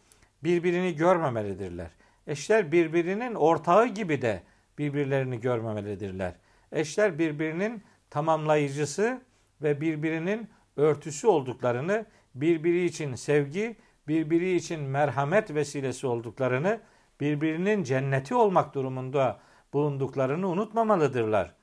birbirini 0.46 0.96
görmemelidirler. 0.96 1.92
Eşler 2.28 2.72
birbirinin 2.72 3.36
ortağı 3.36 3.88
gibi 3.88 4.22
de 4.22 4.44
birbirlerini 4.78 5.40
görmemelidirler. 5.40 6.34
Eşler 6.72 7.20
birbirinin 7.20 7.84
tamamlayıcısı 8.10 9.22
ve 9.62 9.82
birbirinin 9.82 10.50
örtüsü 10.78 11.28
olduklarını, 11.28 12.06
birbiri 12.36 12.86
için 12.86 13.16
sevgi, 13.16 13.76
birbiri 14.08 14.56
için 14.56 14.80
merhamet 14.80 15.54
vesilesi 15.54 16.08
olduklarını, 16.08 16.80
birbirinin 17.22 17.84
cenneti 17.84 18.36
olmak 18.36 18.74
durumunda 18.76 19.40
bulunduklarını 19.74 20.48
unutmamalıdırlar. 20.48 21.54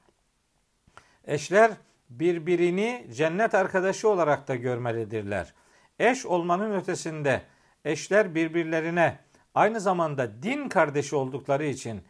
Eşler 1.25 1.71
birbirini 2.11 3.07
cennet 3.13 3.55
arkadaşı 3.55 4.09
olarak 4.09 4.49
da 4.49 4.55
görmelidirler. 4.55 5.55
Eş 5.99 6.27
olmanın 6.27 6.73
ötesinde 6.73 7.43
eşler 7.85 8.35
birbirlerine 8.35 9.19
aynı 9.55 9.81
zamanda 9.81 10.43
din 10.43 10.69
kardeşi 10.69 11.17
oldukları 11.17 11.65
için 11.65 12.03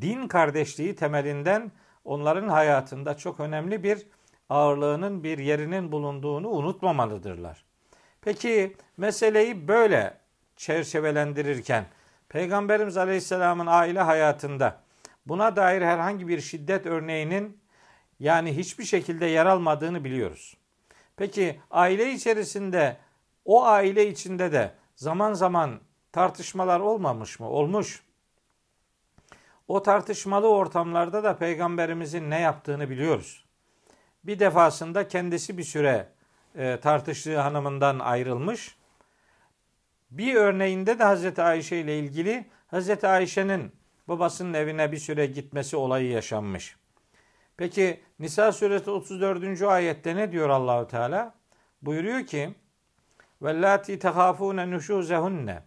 din 0.00 0.28
kardeşliği 0.28 0.96
temelinden 0.96 1.72
onların 2.04 2.48
hayatında 2.48 3.16
çok 3.16 3.40
önemli 3.40 3.82
bir 3.82 4.06
ağırlığının 4.48 5.24
bir 5.24 5.38
yerinin 5.38 5.92
bulunduğunu 5.92 6.48
unutmamalıdırlar. 6.48 7.64
Peki 8.22 8.76
meseleyi 8.96 9.68
böyle 9.68 10.14
çerçevelendirirken 10.56 11.84
Peygamberimiz 12.28 12.96
Aleyhisselam'ın 12.96 13.66
aile 13.66 14.00
hayatında 14.00 14.80
buna 15.26 15.56
dair 15.56 15.82
herhangi 15.82 16.28
bir 16.28 16.40
şiddet 16.40 16.86
örneğinin 16.86 17.60
yani 18.20 18.56
hiçbir 18.56 18.84
şekilde 18.84 19.26
yer 19.26 19.46
almadığını 19.46 20.04
biliyoruz. 20.04 20.56
Peki 21.16 21.60
aile 21.70 22.12
içerisinde 22.12 22.96
o 23.44 23.64
aile 23.64 24.08
içinde 24.08 24.52
de 24.52 24.70
zaman 25.00 25.32
zaman 25.32 25.80
tartışmalar 26.12 26.80
olmamış 26.80 27.40
mı? 27.40 27.48
Olmuş. 27.48 28.02
O 29.68 29.82
tartışmalı 29.82 30.48
ortamlarda 30.48 31.24
da 31.24 31.36
peygamberimizin 31.36 32.30
ne 32.30 32.40
yaptığını 32.40 32.90
biliyoruz. 32.90 33.44
Bir 34.24 34.38
defasında 34.38 35.08
kendisi 35.08 35.58
bir 35.58 35.62
süre 35.62 36.08
e, 36.56 36.80
tartıştığı 36.80 37.40
hanımından 37.40 37.98
ayrılmış. 37.98 38.76
Bir 40.10 40.34
örneğinde 40.34 40.98
de 40.98 41.04
Hazreti 41.04 41.42
Ayşe 41.42 41.76
ile 41.76 41.98
ilgili 41.98 42.46
Hazreti 42.66 43.06
Ayşe'nin 43.06 43.72
babasının 44.08 44.54
evine 44.54 44.92
bir 44.92 44.98
süre 44.98 45.26
gitmesi 45.26 45.76
olayı 45.76 46.10
yaşanmış. 46.10 46.76
Peki 47.56 48.00
Nisa 48.18 48.52
suresi 48.52 48.90
34. 48.90 49.62
ayette 49.62 50.16
ne 50.16 50.32
diyor 50.32 50.48
Allahu 50.48 50.88
Teala? 50.88 51.34
Buyuruyor 51.82 52.26
ki: 52.26 52.54
"Vellati 53.42 53.98
tehafune 53.98 54.70
nuşuzehunne." 54.70 55.62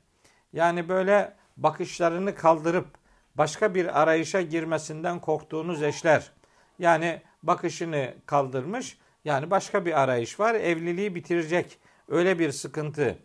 Yani 0.53 0.89
böyle 0.89 1.35
bakışlarını 1.57 2.35
kaldırıp 2.35 2.87
başka 3.35 3.75
bir 3.75 4.01
arayışa 4.01 4.41
girmesinden 4.41 5.19
korktuğunuz 5.19 5.83
eşler. 5.83 6.31
Yani 6.79 7.21
bakışını 7.43 8.13
kaldırmış, 8.25 8.97
yani 9.25 9.51
başka 9.51 9.85
bir 9.85 10.01
arayış 10.01 10.39
var. 10.39 10.55
Evliliği 10.55 11.15
bitirecek 11.15 11.79
öyle 12.07 12.39
bir 12.39 12.51
sıkıntı 12.51 13.17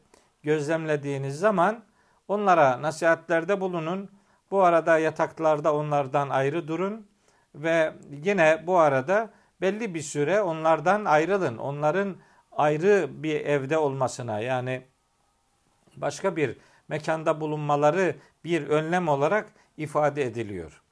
gözlemlediğiniz 0.42 1.38
zaman 1.38 1.84
Onlara 2.28 2.82
nasihatlerde 2.82 3.60
bulunun. 3.60 4.10
Bu 4.50 4.62
arada 4.62 4.98
yataklarda 4.98 5.74
onlardan 5.74 6.28
ayrı 6.28 6.68
durun 6.68 7.06
ve 7.54 7.92
yine 8.24 8.64
bu 8.66 8.78
arada 8.78 9.30
belli 9.60 9.94
bir 9.94 10.00
süre 10.00 10.40
onlardan 10.42 11.04
ayrılın. 11.04 11.58
Onların 11.58 12.16
ayrı 12.58 13.08
bir 13.22 13.40
evde 13.40 13.78
olmasına 13.78 14.40
yani 14.40 14.82
başka 15.96 16.36
bir 16.36 16.56
mekanda 16.88 17.40
bulunmaları 17.40 18.16
bir 18.44 18.68
önlem 18.68 19.08
olarak 19.08 19.52
ifade 19.76 20.22
ediliyor. 20.22 20.82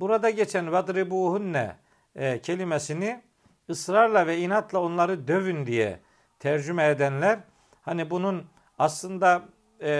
Burada 0.00 0.30
geçen 0.30 0.72
vadribuhunne 0.72 1.76
e, 2.16 2.40
kelimesini 2.40 3.22
ısrarla 3.70 4.26
ve 4.26 4.38
inatla 4.38 4.78
onları 4.78 5.28
dövün 5.28 5.66
diye 5.66 6.00
tercüme 6.38 6.88
edenler 6.88 7.38
hani 7.82 8.10
bunun 8.10 8.44
aslında 8.78 9.42
e, 9.80 9.90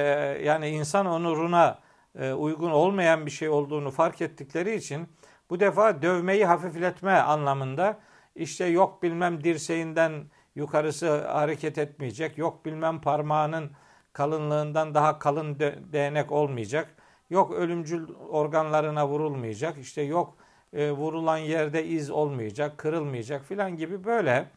yani 0.44 0.68
insan 0.68 1.06
onuruna 1.06 1.78
e, 2.18 2.32
uygun 2.32 2.70
olmayan 2.70 3.26
bir 3.26 3.30
şey 3.30 3.48
olduğunu 3.48 3.90
fark 3.90 4.20
ettikleri 4.20 4.74
için 4.74 5.08
bu 5.50 5.60
defa 5.60 6.02
dövmeyi 6.02 6.46
hafifletme 6.46 7.12
anlamında 7.12 7.98
işte 8.34 8.64
yok 8.64 9.02
bilmem 9.02 9.44
dirseğinden 9.44 10.24
yukarısı 10.54 11.26
hareket 11.26 11.78
etmeyecek, 11.78 12.38
yok 12.38 12.64
bilmem 12.64 13.00
parmağının 13.00 13.70
kalınlığından 14.12 14.94
daha 14.94 15.18
kalın 15.18 15.58
değnek 15.92 16.32
olmayacak, 16.32 16.94
yok 17.30 17.52
ölümcül 17.52 18.14
organlarına 18.14 19.08
vurulmayacak, 19.08 19.78
işte 19.78 20.02
yok 20.02 20.36
e, 20.72 20.90
vurulan 20.90 21.36
yerde 21.36 21.86
iz 21.86 22.10
olmayacak, 22.10 22.78
kırılmayacak 22.78 23.44
filan 23.44 23.76
gibi 23.76 24.04
böyle 24.04 24.48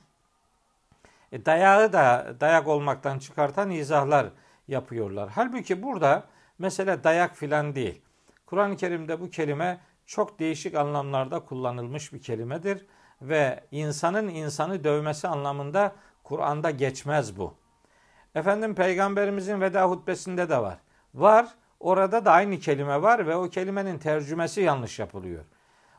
e, 1.32 1.46
dayağı 1.46 1.94
da 1.94 2.36
dayak 2.40 2.68
olmaktan 2.68 3.20
çıkartan 3.20 3.72
izahlar 3.72 4.28
yapıyorlar. 4.68 5.30
Halbuki 5.36 5.84
burada 5.84 6.24
mesele 6.60 7.04
dayak 7.04 7.36
filan 7.36 7.76
değil. 7.76 8.02
Kur'an-ı 8.46 8.78
Kerim'de 8.78 9.22
bu 9.22 9.30
kelime 9.30 9.80
çok 10.06 10.40
değişik 10.40 10.76
anlamlarda 10.76 11.40
kullanılmış 11.40 12.14
bir 12.14 12.22
kelimedir 12.22 12.86
ve 13.22 13.64
insanın 13.72 14.28
insanı 14.28 14.84
dövmesi 14.84 15.28
anlamında 15.28 15.92
Kur'an'da 16.24 16.72
geçmez 16.72 17.38
bu. 17.38 17.54
Efendim 18.36 18.76
peygamberimizin 18.76 19.62
veda 19.62 19.90
hutbesinde 19.90 20.50
de 20.50 20.62
var. 20.62 20.78
Var. 21.14 21.48
Orada 21.80 22.26
da 22.26 22.32
aynı 22.32 22.60
kelime 22.60 23.02
var 23.02 23.28
ve 23.28 23.36
o 23.36 23.50
kelimenin 23.50 23.98
tercümesi 23.98 24.62
yanlış 24.62 25.00
yapılıyor. 25.00 25.44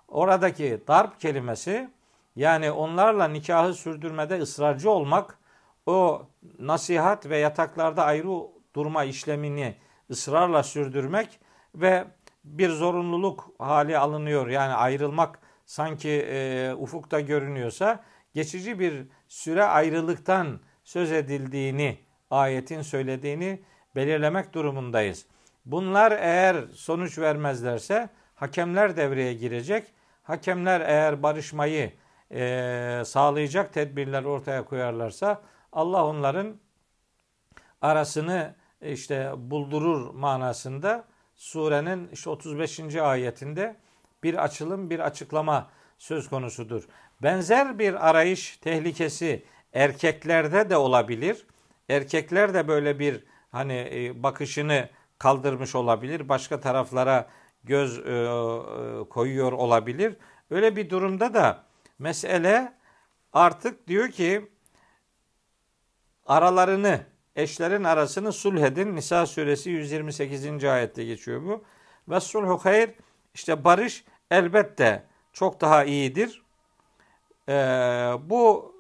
Oradaki 0.09 0.83
darp 0.89 1.21
kelimesi 1.21 1.91
yani 2.37 2.71
onlarla 2.71 3.29
nikahı 3.29 3.75
sürdürmede 3.75 4.39
ısrarcı 4.39 4.91
olmak 4.91 5.39
o 5.87 6.27
nasihat 6.59 7.29
ve 7.29 7.39
yataklarda 7.39 8.05
ayrı 8.05 8.29
durma 8.75 9.05
işlemini 9.05 9.77
ısrarla 10.11 10.63
sürdürmek 10.63 11.41
ve 11.75 12.05
bir 12.45 12.71
zorunluluk 12.71 13.51
hali 13.59 13.99
alınıyor. 13.99 14.49
Yani 14.49 14.75
ayrılmak 14.75 15.39
sanki 15.67 16.11
e, 16.11 16.73
ufukta 16.75 17.21
görünüyorsa 17.21 18.05
geçici 18.35 18.79
bir 18.79 19.07
süre 19.29 19.65
ayrılıktan 19.65 20.61
söz 20.85 21.13
edildiğini 21.13 21.99
ayetin 22.31 22.83
söylediğini 22.83 23.63
belirlemek 23.97 24.53
durumundayız. 24.53 25.27
Bunlar 25.65 26.13
eğer 26.13 26.65
sonuç 26.75 27.19
vermezlerse 27.19 28.09
hakemler 28.35 28.97
devreye 28.97 29.35
girecek. 29.35 29.95
Hakemler 30.23 30.81
eğer 30.81 31.23
barışmayı 31.23 31.93
e, 32.31 33.03
sağlayacak 33.07 33.73
tedbirler 33.73 34.25
ortaya 34.25 34.65
koyarlarsa 34.65 35.43
Allah 35.73 36.07
onların 36.07 36.57
arasını 37.81 38.55
işte 38.81 39.33
buldurur 39.37 40.15
manasında 40.15 41.05
surenin 41.35 42.09
işte 42.09 42.31
35. 42.31 42.97
ayetinde 42.97 43.77
bir 44.27 44.45
açılım 44.45 44.91
bir 44.91 45.01
açıklama 45.01 45.71
söz 45.99 46.29
konusudur. 46.29 46.89
Benzer 47.23 47.79
bir 47.79 48.09
arayış 48.09 48.57
tehlikesi 48.57 49.45
erkeklerde 49.73 50.71
de 50.71 50.77
olabilir. 50.77 51.47
Erkekler 51.89 52.55
de 52.55 52.69
böyle 52.69 52.99
bir 52.99 53.25
hani 53.53 53.89
e, 53.93 54.23
bakışını 54.23 54.89
kaldırmış 55.19 55.75
olabilir. 55.75 56.29
Başka 56.29 56.61
taraflara 56.61 57.29
göz 57.65 57.99
e, 57.99 58.03
e, 58.03 59.09
koyuyor 59.09 59.53
olabilir. 59.53 60.17
Öyle 60.51 60.77
bir 60.77 60.91
durumda 60.91 61.35
da 61.35 61.65
mesele 61.99 62.73
artık 63.33 63.89
diyor 63.89 64.09
ki 64.09 64.51
aralarını 66.27 67.01
eşlerin 67.37 67.85
arasını 67.85 68.33
sulh 68.33 68.61
edin. 68.63 68.97
Nisa 68.97 69.27
suresi 69.27 69.71
128. 69.71 70.65
ayette 70.65 71.05
geçiyor 71.05 71.43
bu. 71.43 71.65
Ve 72.09 72.21
sulhu 72.21 72.59
hayır 72.63 72.91
işte 73.35 73.65
barış 73.65 74.05
elbette 74.31 75.05
çok 75.33 75.61
daha 75.61 75.85
iyidir. 75.85 76.43
Ee, 77.49 77.53
bu 78.21 78.75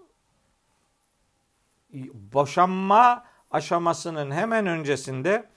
boşanma 2.15 3.25
aşamasının 3.51 4.31
hemen 4.31 4.67
öncesinde 4.67 5.49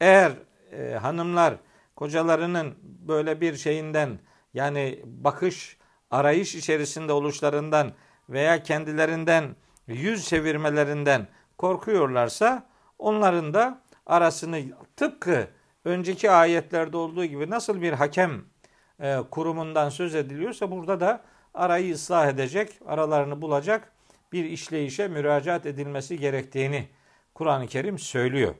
eğer 0.00 0.32
e, 0.72 0.94
hanımlar 0.94 1.54
kocalarının 1.96 2.74
böyle 2.82 3.40
bir 3.40 3.56
şeyinden 3.56 4.18
yani 4.54 5.00
bakış 5.04 5.76
arayış 6.10 6.54
içerisinde 6.54 7.12
oluşlarından 7.12 7.92
veya 8.28 8.62
kendilerinden 8.62 9.56
yüz 9.86 10.28
çevirmelerinden 10.28 11.28
korkuyorlarsa 11.58 12.66
onların 12.98 13.54
da 13.54 13.82
arasını 14.06 14.60
tıpkı 14.96 15.48
önceki 15.84 16.30
ayetlerde 16.30 16.96
olduğu 16.96 17.24
gibi 17.24 17.50
nasıl 17.50 17.82
bir 17.82 17.92
hakem 17.92 18.44
e, 19.00 19.18
kurumundan 19.30 19.88
söz 19.88 20.14
ediliyorsa 20.14 20.70
burada 20.70 21.00
da 21.00 21.20
arayı 21.54 21.94
ıslah 21.94 22.28
edecek, 22.28 22.80
aralarını 22.86 23.42
bulacak 23.42 23.92
bir 24.32 24.44
işleyişe 24.44 25.08
müracaat 25.08 25.66
edilmesi 25.66 26.18
gerektiğini 26.18 26.88
Kur'an-ı 27.34 27.66
Kerim 27.66 27.98
söylüyor. 27.98 28.54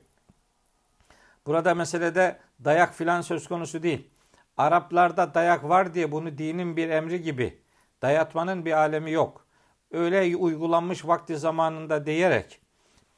Burada 1.47 1.75
meselede 1.75 2.39
dayak 2.65 2.95
filan 2.95 3.21
söz 3.21 3.49
konusu 3.49 3.83
değil. 3.83 4.09
Araplarda 4.57 5.35
dayak 5.35 5.69
var 5.69 5.95
diye 5.95 6.13
bunu 6.13 6.39
dinin 6.39 6.77
bir 6.77 6.89
emri 6.89 7.23
gibi 7.23 7.59
dayatmanın 8.03 8.65
bir 8.65 8.73
alemi 8.73 9.11
yok. 9.13 9.47
Öyle 9.91 10.37
uygulanmış 10.37 11.07
vakti 11.07 11.37
zamanında 11.37 12.07
diyerek 12.07 12.61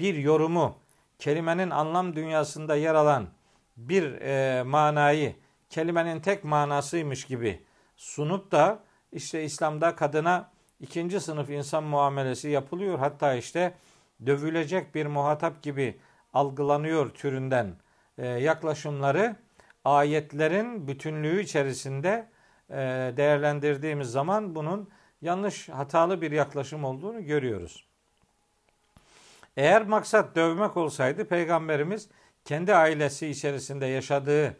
bir 0.00 0.14
yorumu 0.14 0.76
kelimenin 1.18 1.70
anlam 1.70 2.16
dünyasında 2.16 2.76
yer 2.76 2.94
alan 2.94 3.28
bir 3.76 4.12
e, 4.20 4.62
manayı 4.62 5.34
kelimenin 5.72 6.20
tek 6.20 6.44
manasıymış 6.44 7.24
gibi 7.24 7.62
sunup 7.96 8.52
da 8.52 8.78
işte 9.12 9.44
İslam'da 9.44 9.96
kadına 9.96 10.50
ikinci 10.80 11.20
sınıf 11.20 11.50
insan 11.50 11.84
muamelesi 11.84 12.48
yapılıyor. 12.48 12.98
Hatta 12.98 13.34
işte 13.34 13.74
dövülecek 14.26 14.94
bir 14.94 15.06
muhatap 15.06 15.62
gibi 15.62 16.00
algılanıyor 16.34 17.10
türünden 17.10 17.74
e, 18.18 18.26
yaklaşımları 18.26 19.36
ayetlerin 19.84 20.88
bütünlüğü 20.88 21.42
içerisinde 21.42 22.28
e, 22.70 22.76
değerlendirdiğimiz 23.16 24.10
zaman 24.10 24.54
bunun 24.54 24.90
yanlış 25.22 25.68
hatalı 25.68 26.20
bir 26.20 26.32
yaklaşım 26.32 26.84
olduğunu 26.84 27.24
görüyoruz. 27.24 27.86
Eğer 29.56 29.86
maksat 29.86 30.36
dövmek 30.36 30.76
olsaydı 30.76 31.28
peygamberimiz 31.28 32.08
kendi 32.44 32.74
ailesi 32.74 33.28
içerisinde 33.28 33.86
yaşadığı 33.86 34.56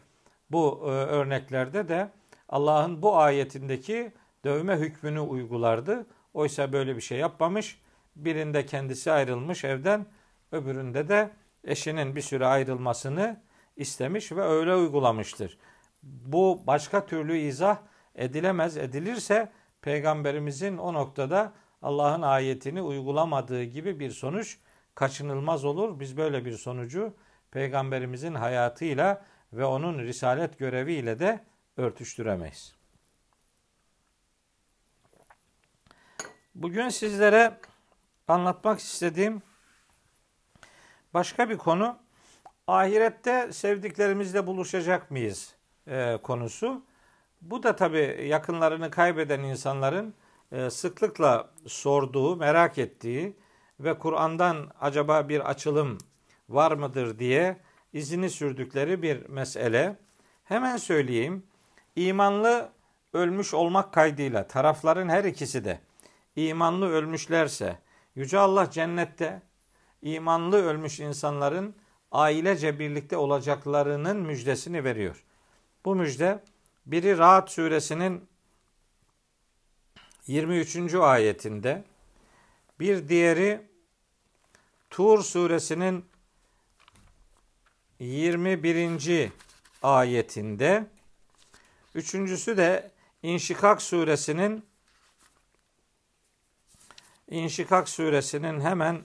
bu 0.53 0.81
e, 0.85 0.89
örneklerde 0.89 1.87
de 1.87 2.11
Allah'ın 2.49 3.01
bu 3.01 3.17
ayetindeki 3.17 4.11
dövme 4.43 4.75
hükmünü 4.75 5.19
uygulardı. 5.19 6.05
Oysa 6.33 6.73
böyle 6.73 6.95
bir 6.95 7.01
şey 7.01 7.17
yapmamış. 7.17 7.81
Birinde 8.15 8.65
kendisi 8.65 9.11
ayrılmış 9.11 9.63
evden, 9.63 10.05
öbüründe 10.51 11.09
de 11.09 11.31
eşinin 11.63 12.15
bir 12.15 12.21
süre 12.21 12.45
ayrılmasını 12.45 13.41
istemiş 13.75 14.31
ve 14.31 14.41
öyle 14.41 14.75
uygulamıştır. 14.75 15.57
Bu 16.03 16.61
başka 16.67 17.05
türlü 17.05 17.37
izah 17.37 17.77
edilemez. 18.15 18.77
Edilirse 18.77 19.51
peygamberimizin 19.81 20.77
o 20.77 20.93
noktada 20.93 21.53
Allah'ın 21.81 22.21
ayetini 22.21 22.81
uygulamadığı 22.81 23.63
gibi 23.63 23.99
bir 23.99 24.11
sonuç 24.11 24.57
kaçınılmaz 24.95 25.65
olur. 25.65 25.99
Biz 25.99 26.17
böyle 26.17 26.45
bir 26.45 26.57
sonucu 26.57 27.13
peygamberimizin 27.51 28.33
hayatıyla 28.33 29.25
ve 29.53 29.65
onun 29.65 29.99
risalet 29.99 30.59
göreviyle 30.59 31.19
de 31.19 31.39
örtüştüremeyiz. 31.77 32.75
Bugün 36.55 36.89
sizlere 36.89 37.59
anlatmak 38.27 38.79
istediğim 38.79 39.41
başka 41.13 41.49
bir 41.49 41.57
konu 41.57 41.97
ahirette 42.67 43.53
sevdiklerimizle 43.53 44.47
buluşacak 44.47 45.11
mıyız 45.11 45.55
e, 45.87 46.17
konusu. 46.23 46.83
Bu 47.41 47.63
da 47.63 47.75
tabi 47.75 48.25
yakınlarını 48.27 48.91
kaybeden 48.91 49.39
insanların 49.39 50.13
e, 50.51 50.69
sıklıkla 50.69 51.49
sorduğu, 51.67 52.35
merak 52.35 52.77
ettiği 52.77 53.37
ve 53.79 53.99
Kur'an'dan 53.99 54.71
acaba 54.81 55.29
bir 55.29 55.49
açılım 55.49 55.97
var 56.49 56.71
mıdır 56.71 57.19
diye 57.19 57.57
izini 57.93 58.29
sürdükleri 58.29 59.01
bir 59.01 59.29
mesele. 59.29 59.97
Hemen 60.43 60.77
söyleyeyim. 60.77 61.43
İmanlı 61.95 62.69
ölmüş 63.13 63.53
olmak 63.53 63.93
kaydıyla 63.93 64.47
tarafların 64.47 65.09
her 65.09 65.23
ikisi 65.23 65.65
de 65.65 65.79
imanlı 66.35 66.89
ölmüşlerse 66.89 67.77
Yüce 68.15 68.39
Allah 68.39 68.71
cennette 68.71 69.41
imanlı 70.01 70.63
ölmüş 70.63 70.99
insanların 70.99 71.75
ailece 72.11 72.79
birlikte 72.79 73.17
olacaklarının 73.17 74.17
müjdesini 74.17 74.83
veriyor. 74.83 75.23
Bu 75.85 75.95
müjde 75.95 76.43
biri 76.85 77.17
Rahat 77.17 77.51
suresinin 77.51 78.27
23. 80.27 80.93
ayetinde 80.93 81.83
bir 82.79 83.09
diğeri 83.09 83.61
Tur 84.89 85.23
suresinin 85.23 86.05
21. 88.03 89.31
ayetinde 89.83 90.85
üçüncüsü 91.95 92.57
de 92.57 92.91
İnşikak 93.23 93.81
suresinin 93.81 94.65
İnşikak 97.27 97.89
suresinin 97.89 98.61
hemen 98.61 99.01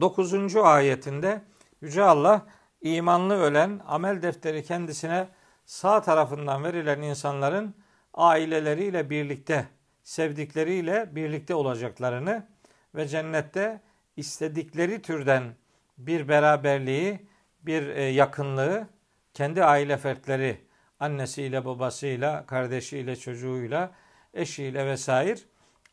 9. 0.00 0.56
ayetinde 0.56 1.42
Yüce 1.80 2.02
Allah 2.02 2.46
imanlı 2.82 3.34
ölen 3.34 3.80
amel 3.86 4.22
defteri 4.22 4.64
kendisine 4.64 5.28
sağ 5.64 6.02
tarafından 6.02 6.64
verilen 6.64 7.02
insanların 7.02 7.74
aileleriyle 8.14 9.10
birlikte, 9.10 9.68
sevdikleriyle 10.02 11.14
birlikte 11.14 11.54
olacaklarını 11.54 12.48
ve 12.94 13.08
cennette 13.08 13.85
istedikleri 14.16 15.02
türden 15.02 15.54
bir 15.98 16.28
beraberliği, 16.28 17.28
bir 17.62 17.86
e, 17.88 18.02
yakınlığı 18.02 18.88
kendi 19.34 19.64
aile 19.64 19.96
fertleri, 19.96 20.60
annesiyle, 21.00 21.64
babasıyla, 21.64 22.46
kardeşiyle, 22.46 23.16
çocuğuyla, 23.16 23.90
eşiyle 24.34 24.86
vesaire 24.86 25.40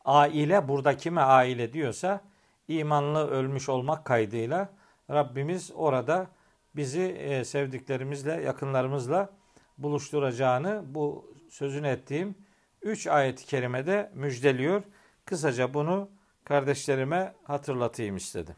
aile 0.05 0.67
burada 0.67 0.97
kime 0.97 1.21
aile 1.21 1.73
diyorsa 1.73 2.21
imanlı 2.67 3.29
ölmüş 3.29 3.69
olmak 3.69 4.05
kaydıyla 4.05 4.69
Rabbimiz 5.09 5.71
orada 5.75 6.27
bizi 6.75 7.01
e, 7.01 7.45
sevdiklerimizle, 7.45 8.31
yakınlarımızla 8.31 9.29
buluşturacağını 9.77 10.83
bu 10.87 11.35
sözünü 11.49 11.87
ettiğim 11.87 12.35
üç 12.81 13.07
ayet-i 13.07 13.45
kerimede 13.45 14.11
müjdeliyor. 14.13 14.83
Kısaca 15.25 15.73
bunu 15.73 16.09
kardeşlerime 16.45 17.33
hatırlatayım 17.43 18.15
istedim. 18.15 18.55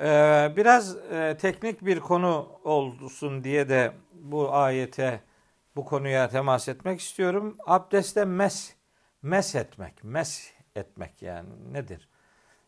Ee, 0.00 0.52
biraz 0.56 0.96
e, 0.96 1.36
teknik 1.40 1.84
bir 1.86 2.00
konu 2.00 2.60
olsun 2.64 3.44
diye 3.44 3.68
de 3.68 3.92
bu 4.12 4.54
ayete, 4.54 5.20
bu 5.76 5.84
konuya 5.84 6.28
temas 6.28 6.68
etmek 6.68 7.00
istiyorum. 7.00 7.56
Abdeste 7.66 8.24
mes, 8.24 8.74
mes 9.22 9.54
etmek, 9.54 10.04
mes 10.04 10.52
etmek 10.76 11.22
yani 11.22 11.48
nedir? 11.72 12.08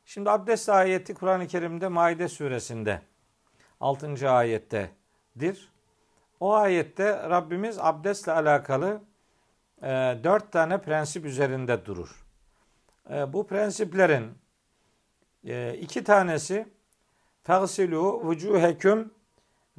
Şimdi 0.04 0.30
abdest 0.30 0.68
ayeti 0.68 1.14
Kur'an-ı 1.14 1.46
Kerim'de 1.46 1.88
Maide 1.88 2.28
suresinde 2.28 3.02
6. 3.80 4.30
ayettedir. 4.30 5.72
O 6.40 6.54
ayette 6.54 7.30
Rabbimiz 7.30 7.78
abdestle 7.78 8.32
alakalı 8.32 9.00
e, 9.82 9.86
dört 10.24 10.52
tane 10.52 10.80
prensip 10.80 11.24
üzerinde 11.24 11.86
durur. 11.86 12.26
E, 13.10 13.32
bu 13.32 13.46
prensiplerin 13.46 14.30
e, 15.44 15.74
iki 15.74 16.04
tanesi 16.04 16.68
Fagsilu 17.42 18.20
vucuheküm 18.24 19.14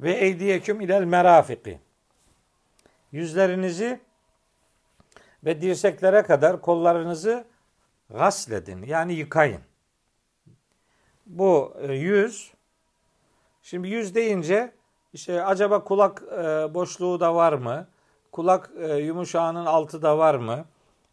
ve 0.00 0.12
eydiyeküm 0.12 0.80
ilel 0.80 1.04
merafiki. 1.04 1.80
Yüzlerinizi 3.12 4.00
ve 5.44 5.60
dirseklere 5.60 6.22
kadar 6.22 6.60
kollarınızı 6.60 7.44
gasledin. 8.10 8.82
Yani 8.82 9.12
yıkayın. 9.12 9.60
Bu 11.26 11.76
e, 11.80 11.92
yüz 11.92 12.52
şimdi 13.62 13.88
yüz 13.88 14.14
deyince 14.14 14.72
işte 15.12 15.44
acaba 15.44 15.84
kulak 15.84 16.22
e, 16.32 16.74
boşluğu 16.74 17.20
da 17.20 17.34
var 17.34 17.52
mı? 17.52 17.88
Kulak 18.34 18.70
e, 18.78 18.94
yumuşağının 18.96 19.66
altı 19.66 20.02
da 20.02 20.18
var 20.18 20.34
mı? 20.34 20.64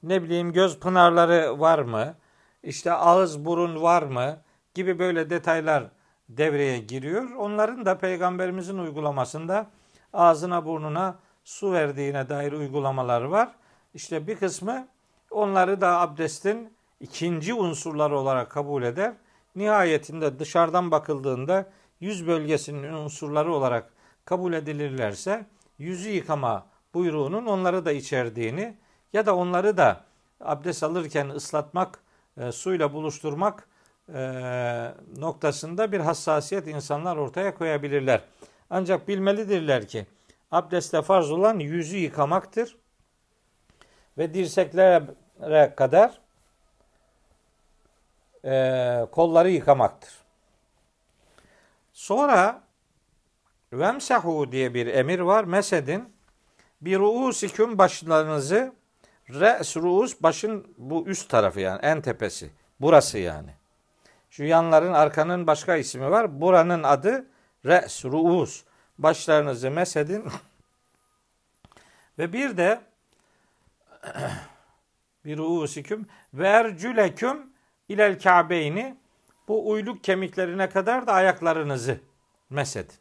Ne 0.03 0.23
bileyim 0.23 0.53
göz 0.53 0.79
pınarları 0.79 1.59
var 1.59 1.79
mı? 1.79 2.13
İşte 2.63 2.93
ağız 2.93 3.45
burun 3.45 3.81
var 3.81 4.03
mı? 4.03 4.37
Gibi 4.73 4.99
böyle 4.99 5.29
detaylar 5.29 5.83
devreye 6.29 6.79
giriyor. 6.79 7.31
Onların 7.37 7.85
da 7.85 7.97
peygamberimizin 7.97 8.77
uygulamasında 8.77 9.67
ağzına 10.13 10.65
burnuna 10.65 11.15
su 11.43 11.71
verdiğine 11.71 12.29
dair 12.29 12.51
uygulamaları 12.51 13.31
var. 13.31 13.49
İşte 13.93 14.27
bir 14.27 14.35
kısmı 14.35 14.87
onları 15.31 15.81
da 15.81 15.99
abdestin 15.99 16.73
ikinci 16.99 17.53
unsurları 17.53 18.17
olarak 18.17 18.51
kabul 18.51 18.83
eder. 18.83 19.13
Nihayetinde 19.55 20.39
dışarıdan 20.39 20.91
bakıldığında 20.91 21.69
yüz 21.99 22.27
bölgesinin 22.27 22.93
unsurları 22.93 23.53
olarak 23.53 23.93
kabul 24.25 24.53
edilirlerse 24.53 25.45
yüzü 25.79 26.09
yıkama 26.09 26.70
buyruğunun 26.93 27.45
onları 27.45 27.85
da 27.85 27.91
içerdiğini 27.91 28.77
ya 29.13 29.25
da 29.25 29.35
onları 29.35 29.77
da 29.77 30.03
abdest 30.39 30.83
alırken 30.83 31.29
ıslatmak, 31.29 31.99
e, 32.37 32.51
suyla 32.51 32.93
buluşturmak 32.93 33.67
e, 34.13 34.21
noktasında 35.17 35.91
bir 35.91 35.99
hassasiyet 35.99 36.67
insanlar 36.67 37.17
ortaya 37.17 37.55
koyabilirler. 37.55 38.21
Ancak 38.69 39.07
bilmelidirler 39.07 39.87
ki 39.87 40.05
abdestte 40.51 41.01
farz 41.01 41.31
olan 41.31 41.59
yüzü 41.59 41.97
yıkamaktır 41.97 42.75
ve 44.17 44.33
dirseklere 44.33 45.75
kadar 45.75 46.21
e, 48.45 49.05
kolları 49.11 49.49
yıkamaktır. 49.49 50.13
Sonra 51.93 52.63
vemsahu 53.73 54.51
diye 54.51 54.73
bir 54.73 54.87
emir 54.87 55.19
var. 55.19 55.43
Mesedin 55.43 56.13
bir 56.81 56.99
ruusiküm 56.99 57.77
başlarınızı 57.77 58.73
re's 59.29 59.77
ruus 59.77 60.15
başın 60.21 60.67
bu 60.77 61.07
üst 61.07 61.29
tarafı 61.29 61.59
yani 61.59 61.79
en 61.81 62.01
tepesi. 62.01 62.49
Burası 62.79 63.17
yani. 63.17 63.51
Şu 64.29 64.43
yanların 64.43 64.93
arkanın 64.93 65.47
başka 65.47 65.75
ismi 65.75 66.11
var. 66.11 66.41
Buranın 66.41 66.83
adı 66.83 67.25
re's, 67.65 68.05
ruus. 68.05 68.63
Başlarınızı 68.97 69.71
mesedin. 69.71 70.23
Ve 72.17 72.33
bir 72.33 72.57
de 72.57 72.81
bir 75.25 75.37
ruusiküm 75.37 76.07
ve 76.33 76.47
ercüleküm 76.47 77.49
ilel 77.89 78.19
ka'beyni 78.19 78.97
bu 79.47 79.69
uyluk 79.69 80.03
kemiklerine 80.03 80.69
kadar 80.69 81.07
da 81.07 81.13
ayaklarınızı 81.13 81.99
mesedin. 82.49 82.95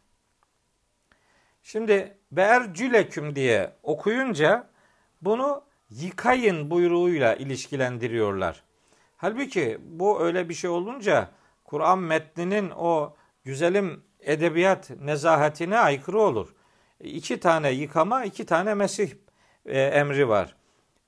Şimdi 1.63 2.19
beercüleküm 2.33 3.37
diye 3.37 3.73
okuyunca 3.83 4.67
bunu 5.23 5.63
yıkayın 5.91 6.71
buyruğuyla 6.71 7.35
ilişkilendiriyorlar. 7.35 8.63
Halbuki 9.17 9.79
bu 9.83 10.21
öyle 10.23 10.49
bir 10.49 10.55
şey 10.55 10.71
olunca 10.71 11.29
Kur'an 11.65 11.99
metninin 11.99 12.71
o 12.71 13.17
güzelim 13.45 14.03
edebiyat 14.21 14.91
nezahatine 14.91 15.79
aykırı 15.79 16.21
olur. 16.21 16.55
İki 17.01 17.41
tane 17.41 17.71
yıkama, 17.71 18.25
iki 18.25 18.47
tane 18.47 18.75
mesih 18.75 19.11
e, 19.67 19.81
emri 19.81 20.29
var. 20.29 20.57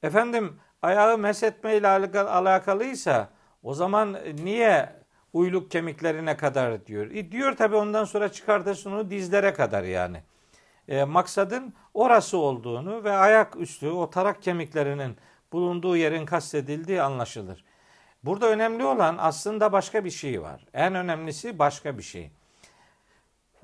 Efendim 0.02 0.60
ayağı 0.82 1.18
meshetme 1.18 1.76
ile 1.76 1.88
alakalıysa 1.88 3.28
o 3.62 3.74
zaman 3.74 4.18
niye 4.34 4.92
uyluk 5.32 5.70
kemiklerine 5.70 6.36
kadar 6.36 6.86
diyor. 6.86 7.10
E, 7.10 7.32
diyor 7.32 7.56
tabi 7.56 7.76
ondan 7.76 8.04
sonra 8.04 8.32
çıkartırsın 8.32 8.92
onu 8.92 9.10
dizlere 9.10 9.52
kadar 9.52 9.82
yani. 9.82 10.22
E, 10.88 11.04
maksadın 11.04 11.74
orası 11.94 12.38
olduğunu 12.38 13.04
ve 13.04 13.12
ayak 13.12 13.56
üstü 13.56 13.88
o 13.88 14.10
tarak 14.10 14.42
kemiklerinin 14.42 15.16
bulunduğu 15.52 15.96
yerin 15.96 16.26
kastedildiği 16.26 17.02
anlaşılır. 17.02 17.64
Burada 18.24 18.48
önemli 18.48 18.84
olan 18.84 19.16
aslında 19.18 19.72
başka 19.72 20.04
bir 20.04 20.10
şey 20.10 20.42
var. 20.42 20.66
En 20.74 20.94
önemlisi 20.94 21.58
başka 21.58 21.98
bir 21.98 22.02
şey. 22.02 22.30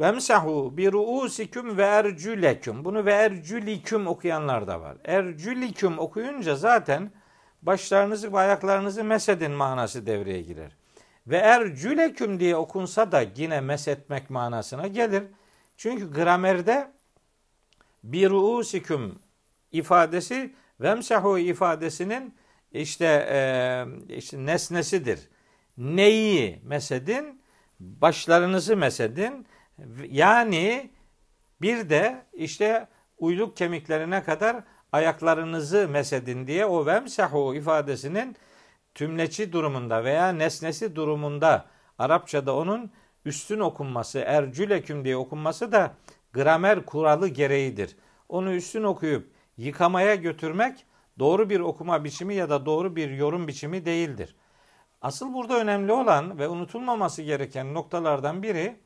Vemsahu 0.00 0.76
bi 0.76 0.92
ruusikum 0.92 1.76
ve 1.76 1.82
ercüleküm. 1.82 2.84
Bunu 2.84 3.04
ve 3.04 3.12
ercüliküm 3.12 4.06
okuyanlar 4.06 4.66
da 4.66 4.80
var. 4.80 4.96
Ercüliküm 5.04 5.98
okuyunca 5.98 6.56
zaten 6.56 7.10
başlarınızı 7.62 8.32
ve 8.32 8.38
ayaklarınızı 8.38 9.04
mesedin 9.04 9.50
manası 9.50 10.06
devreye 10.06 10.42
girer. 10.42 10.76
Ve 11.26 11.36
ercüleküm 11.36 12.40
diye 12.40 12.56
okunsa 12.56 13.12
da 13.12 13.24
yine 13.36 13.60
mesetmek 13.60 14.30
manasına 14.30 14.86
gelir. 14.86 15.22
Çünkü 15.76 16.12
gramerde 16.12 16.92
bir 18.12 18.30
ruusikum 18.30 19.18
ifadesi 19.72 20.54
vemsahu 20.80 21.38
ifadesinin 21.38 22.34
işte, 22.72 23.26
e, 23.30 23.38
işte 24.16 24.46
nesnesidir. 24.46 25.28
neyi 25.78 26.60
mesedin? 26.64 27.42
Başlarınızı 27.80 28.76
mesedin. 28.76 29.46
Yani 30.08 30.90
bir 31.60 31.90
de 31.90 32.26
işte 32.32 32.88
uyluk 33.18 33.56
kemiklerine 33.56 34.22
kadar 34.22 34.64
ayaklarınızı 34.92 35.88
mesedin 35.88 36.46
diye 36.46 36.66
o 36.66 36.86
vemsahu 36.86 37.54
ifadesinin 37.54 38.36
tümleci 38.94 39.52
durumunda 39.52 40.04
veya 40.04 40.28
nesnesi 40.28 40.96
durumunda 40.96 41.66
Arapçada 41.98 42.56
onun 42.56 42.90
üstün 43.24 43.60
okunması, 43.60 44.18
ercüleküm 44.18 45.04
diye 45.04 45.16
okunması 45.16 45.72
da 45.72 45.94
gramer 46.32 46.86
kuralı 46.86 47.28
gereğidir. 47.28 47.96
Onu 48.28 48.52
üstün 48.52 48.82
okuyup 48.82 49.32
yıkamaya 49.56 50.14
götürmek 50.14 50.86
doğru 51.18 51.50
bir 51.50 51.60
okuma 51.60 52.04
biçimi 52.04 52.34
ya 52.34 52.50
da 52.50 52.66
doğru 52.66 52.96
bir 52.96 53.10
yorum 53.10 53.48
biçimi 53.48 53.84
değildir. 53.84 54.36
Asıl 55.02 55.34
burada 55.34 55.60
önemli 55.60 55.92
olan 55.92 56.38
ve 56.38 56.48
unutulmaması 56.48 57.22
gereken 57.22 57.74
noktalardan 57.74 58.42
biri 58.42 58.76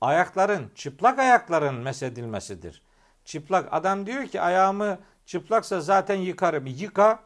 ayakların, 0.00 0.70
çıplak 0.74 1.18
ayakların 1.18 1.74
mesedilmesidir. 1.74 2.82
Çıplak 3.24 3.68
adam 3.70 4.06
diyor 4.06 4.26
ki 4.26 4.40
ayağımı 4.40 4.98
çıplaksa 5.26 5.80
zaten 5.80 6.16
yıkarım. 6.16 6.66
Yıka. 6.66 7.22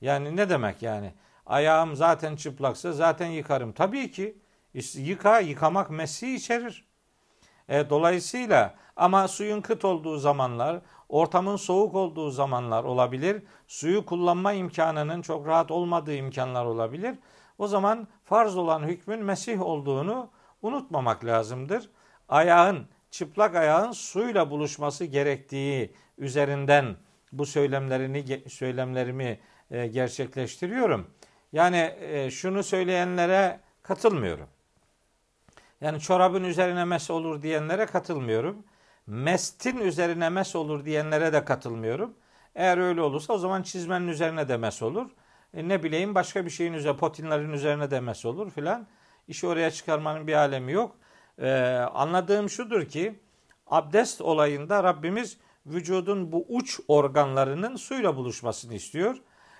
Yani 0.00 0.36
ne 0.36 0.50
demek 0.50 0.82
yani? 0.82 1.14
Ayağım 1.46 1.96
zaten 1.96 2.36
çıplaksa 2.36 2.92
zaten 2.92 3.26
yıkarım. 3.26 3.72
Tabii 3.72 4.10
ki 4.10 4.38
yıka, 4.94 5.40
yıkamak 5.40 5.90
mesih 5.90 6.34
içerir. 6.34 6.91
E, 7.68 7.90
dolayısıyla 7.90 8.74
ama 8.96 9.28
suyun 9.28 9.60
kıt 9.60 9.84
olduğu 9.84 10.18
zamanlar, 10.18 10.80
ortamın 11.08 11.56
soğuk 11.56 11.94
olduğu 11.94 12.30
zamanlar 12.30 12.84
olabilir. 12.84 13.42
Suyu 13.68 14.06
kullanma 14.06 14.52
imkanının 14.52 15.22
çok 15.22 15.46
rahat 15.46 15.70
olmadığı 15.70 16.14
imkanlar 16.14 16.64
olabilir. 16.64 17.18
O 17.58 17.66
zaman 17.66 18.08
farz 18.24 18.56
olan 18.56 18.82
hükmün 18.82 19.24
Mesih 19.24 19.62
olduğunu 19.62 20.30
unutmamak 20.62 21.24
lazımdır. 21.24 21.90
Ayağın, 22.28 22.86
çıplak 23.10 23.56
ayağın 23.56 23.92
suyla 23.92 24.50
buluşması 24.50 25.04
gerektiği 25.04 25.94
üzerinden 26.18 26.96
bu 27.32 27.46
söylemlerini 27.46 28.42
söylemlerimi 28.48 29.40
e, 29.70 29.86
gerçekleştiriyorum. 29.86 31.10
Yani 31.52 31.94
e, 32.00 32.30
şunu 32.30 32.62
söyleyenlere 32.62 33.60
katılmıyorum. 33.82 34.48
Yani 35.82 36.00
çorabın 36.00 36.44
üzerine 36.44 36.84
mes 36.84 37.10
olur 37.10 37.42
diyenlere 37.42 37.86
katılmıyorum. 37.86 38.64
Mestin 39.06 39.78
üzerine 39.78 40.28
mes 40.28 40.56
olur 40.56 40.84
diyenlere 40.84 41.32
de 41.32 41.44
katılmıyorum. 41.44 42.14
Eğer 42.54 42.78
öyle 42.78 43.02
olursa 43.02 43.32
o 43.32 43.38
zaman 43.38 43.62
çizmenin 43.62 44.08
üzerine 44.08 44.48
de 44.48 44.56
mes 44.56 44.82
olur. 44.82 45.10
E 45.54 45.68
ne 45.68 45.82
bileyim 45.82 46.14
başka 46.14 46.44
bir 46.44 46.50
şeyin 46.50 46.72
üzerine, 46.72 46.98
potinlerin 46.98 47.52
üzerine 47.52 47.90
de 47.90 48.00
mes 48.00 48.24
olur 48.24 48.50
filan. 48.50 48.86
İşi 49.28 49.46
oraya 49.46 49.70
çıkarmanın 49.70 50.26
bir 50.26 50.32
alemi 50.32 50.72
yok. 50.72 50.96
Ee, 51.38 51.50
anladığım 51.94 52.50
şudur 52.50 52.84
ki 52.84 53.20
abdest 53.66 54.20
olayında 54.20 54.84
Rabbimiz 54.84 55.36
vücudun 55.66 56.32
bu 56.32 56.46
uç 56.48 56.80
organlarının 56.88 57.76
suyla 57.76 58.16
buluşmasını 58.16 58.74
istiyor. 58.74 59.16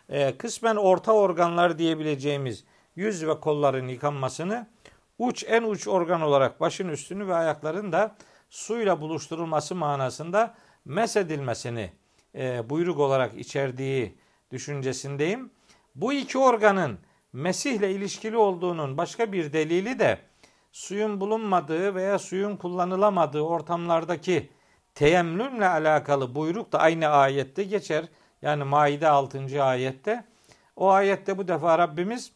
Ee, 0.09 0.39
kısmen 0.39 0.77
orta 0.77 1.13
organlar 1.13 1.79
diyebileceğimiz 1.79 2.65
yüz 2.97 3.27
ve 3.27 3.41
kolların 3.41 3.89
yıkanmasını 3.89 4.67
uç 5.27 5.45
en 5.49 5.63
uç 5.63 5.89
organ 5.89 6.23
olarak 6.23 6.61
başın 6.61 6.89
üstünü 6.89 7.29
ve 7.29 7.35
ayakların 7.35 7.93
da 7.93 8.17
suyla 8.51 9.01
buluşturulması 9.01 9.75
manasında 9.75 10.55
mesedilmesini 10.85 11.93
e, 12.35 12.71
buyruk 12.71 12.99
olarak 12.99 13.35
içerdiği 13.39 14.19
düşüncesindeyim. 14.51 15.51
Bu 15.95 16.13
iki 16.13 16.39
organın 16.39 16.99
Mesih'le 17.33 17.83
ilişkili 17.83 18.37
olduğunun 18.37 18.99
başka 18.99 19.33
bir 19.33 19.53
delili 19.53 19.99
de 19.99 20.19
suyun 20.73 21.21
bulunmadığı 21.21 21.95
veya 21.95 22.19
suyun 22.19 22.57
kullanılamadığı 22.57 23.41
ortamlardaki 23.41 24.51
teyemmümle 24.95 25.69
alakalı 25.69 26.35
buyruk 26.35 26.73
da 26.73 26.79
aynı 26.79 27.09
ayette 27.09 27.65
geçer. 27.65 28.05
Yani 28.43 28.65
Maide 28.65 29.09
6. 29.09 29.63
ayette. 29.65 30.25
O 30.77 30.91
ayette 30.91 31.39
bu 31.39 31.49
defa 31.49 31.79
Rabbimiz 31.79 32.33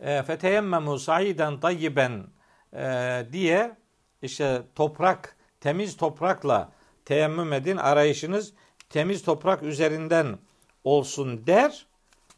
feteyemmemu 0.00 0.98
saiden 0.98 1.60
tayyiben 1.60 2.26
e, 2.72 3.26
diye 3.32 3.76
işte 4.22 4.62
toprak, 4.74 5.36
temiz 5.60 5.96
toprakla 5.96 6.72
teyemmüm 7.04 7.52
edin. 7.52 7.76
Arayışınız 7.76 8.52
temiz 8.90 9.22
toprak 9.22 9.62
üzerinden 9.62 10.38
olsun 10.84 11.46
der 11.46 11.86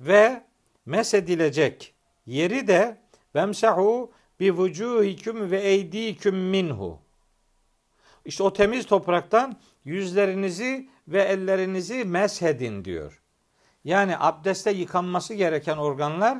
ve 0.00 0.44
mesedilecek 0.86 1.94
yeri 2.26 2.66
de 2.66 3.00
vemsahu 3.34 4.12
bi 4.40 4.56
vucuhikum 4.56 5.50
ve 5.50 5.60
eydiküm 5.60 6.36
minhu. 6.36 7.00
İşte 8.24 8.42
o 8.42 8.52
temiz 8.52 8.86
topraktan 8.86 9.56
yüzlerinizi 9.84 10.88
ve 11.08 11.22
ellerinizi 11.22 12.04
meshedin 12.04 12.84
diyor. 12.84 13.22
Yani 13.84 14.18
abdeste 14.18 14.70
yıkanması 14.70 15.34
gereken 15.34 15.76
organlar 15.76 16.38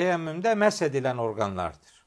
teyemmümde 0.00 0.54
meshedilen 0.54 1.16
organlardır. 1.16 2.04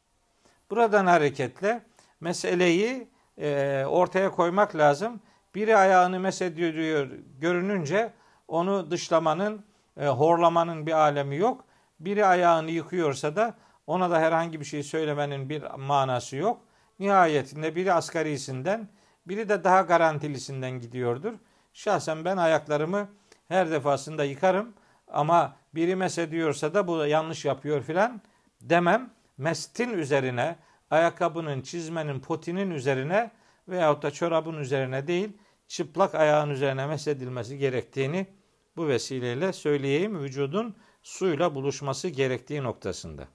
Buradan 0.69 1.06
hareketle 1.06 1.82
meseleyi 2.19 3.08
e, 3.38 3.84
ortaya 3.88 4.32
koymak 4.32 4.75
lazım. 4.75 5.21
Biri 5.56 5.77
ayağını 5.77 6.19
mesediyor 6.19 6.73
diyor 6.73 7.10
görününce 7.39 8.13
onu 8.47 8.91
dışlamanın, 8.91 9.65
e, 9.97 10.08
horlamanın 10.08 10.86
bir 10.86 10.91
alemi 10.91 11.36
yok. 11.36 11.65
Biri 11.99 12.25
ayağını 12.25 12.71
yıkıyorsa 12.71 13.36
da 13.36 13.53
ona 13.88 14.12
da 14.12 14.19
herhangi 14.19 14.60
bir 14.60 14.65
şey 14.65 14.84
söylemenin 14.84 15.49
bir 15.49 15.63
manası 15.77 16.36
yok. 16.36 16.62
Nihayetinde 16.99 17.75
biri 17.75 17.93
asgarisinden, 17.93 18.89
biri 19.25 19.49
de 19.49 19.63
daha 19.63 19.82
garantilisinden 19.82 20.71
gidiyordur. 20.71 21.34
Şahsen 21.73 22.25
ben 22.25 22.38
ayaklarımı 22.38 23.10
her 23.47 23.71
defasında 23.71 24.23
yıkarım 24.23 24.73
ama 25.08 25.56
biri 25.75 25.95
mesediyorsa 25.95 26.73
da 26.73 26.88
bu 26.88 27.05
yanlış 27.05 27.45
yapıyor 27.45 27.83
filan 27.83 28.21
demem. 28.62 29.09
Mestin 29.38 29.89
üzerine, 29.89 30.55
ayakkabının, 30.91 31.62
çizmenin, 31.62 32.19
potinin 32.19 32.71
üzerine 32.71 33.31
veyahut 33.67 34.03
da 34.03 34.12
çorabın 34.12 34.57
üzerine 34.57 35.07
değil, 35.07 35.29
çıplak 35.67 36.15
ayağın 36.15 36.49
üzerine 36.49 36.88
mesedilmesi 36.88 37.57
gerektiğini 37.57 38.27
bu 38.75 38.88
vesileyle 38.88 39.53
söyleyeyim. 39.53 40.23
Vücudun 40.23 40.75
suyla 41.03 41.55
buluşması 41.55 42.07
gerektiği 42.07 42.63
noktasında. 42.63 43.27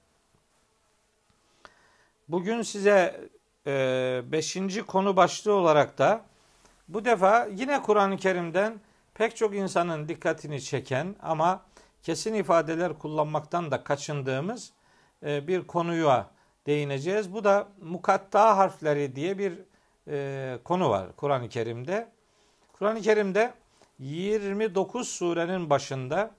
Bugün 2.29 2.63
size 2.63 3.29
e, 3.67 4.23
beşinci 4.27 4.83
konu 4.83 5.17
başlığı 5.17 5.53
olarak 5.53 5.99
da 5.99 6.25
bu 6.89 7.05
defa 7.05 7.49
yine 7.55 7.83
Kur'an-ı 7.83 8.17
Kerim'den 8.17 8.81
pek 9.15 9.37
çok 9.37 9.55
insanın 9.55 10.09
dikkatini 10.09 10.63
çeken 10.63 11.17
ama 11.23 11.63
kesin 12.03 12.35
ifadeler 12.35 12.99
kullanmaktan 12.99 13.71
da 13.71 13.85
kaçındığımız 13.85 14.73
e, 15.27 15.49
bir 15.49 15.67
konuya 15.67 16.31
değineceğiz. 16.67 17.33
Bu 17.33 17.45
da 17.45 17.69
mukatta 17.81 18.57
harfleri 18.57 19.17
diye 19.17 19.39
bir 19.39 19.59
e, 20.09 20.59
konu 20.65 20.91
var 20.91 21.17
Kur'an-ı 21.17 21.49
Kerim'de. 21.49 22.09
Kur'an-ı 22.73 23.01
Kerim'de 23.01 23.55
29 23.99 25.09
surenin 25.09 25.71
başında 25.71 26.31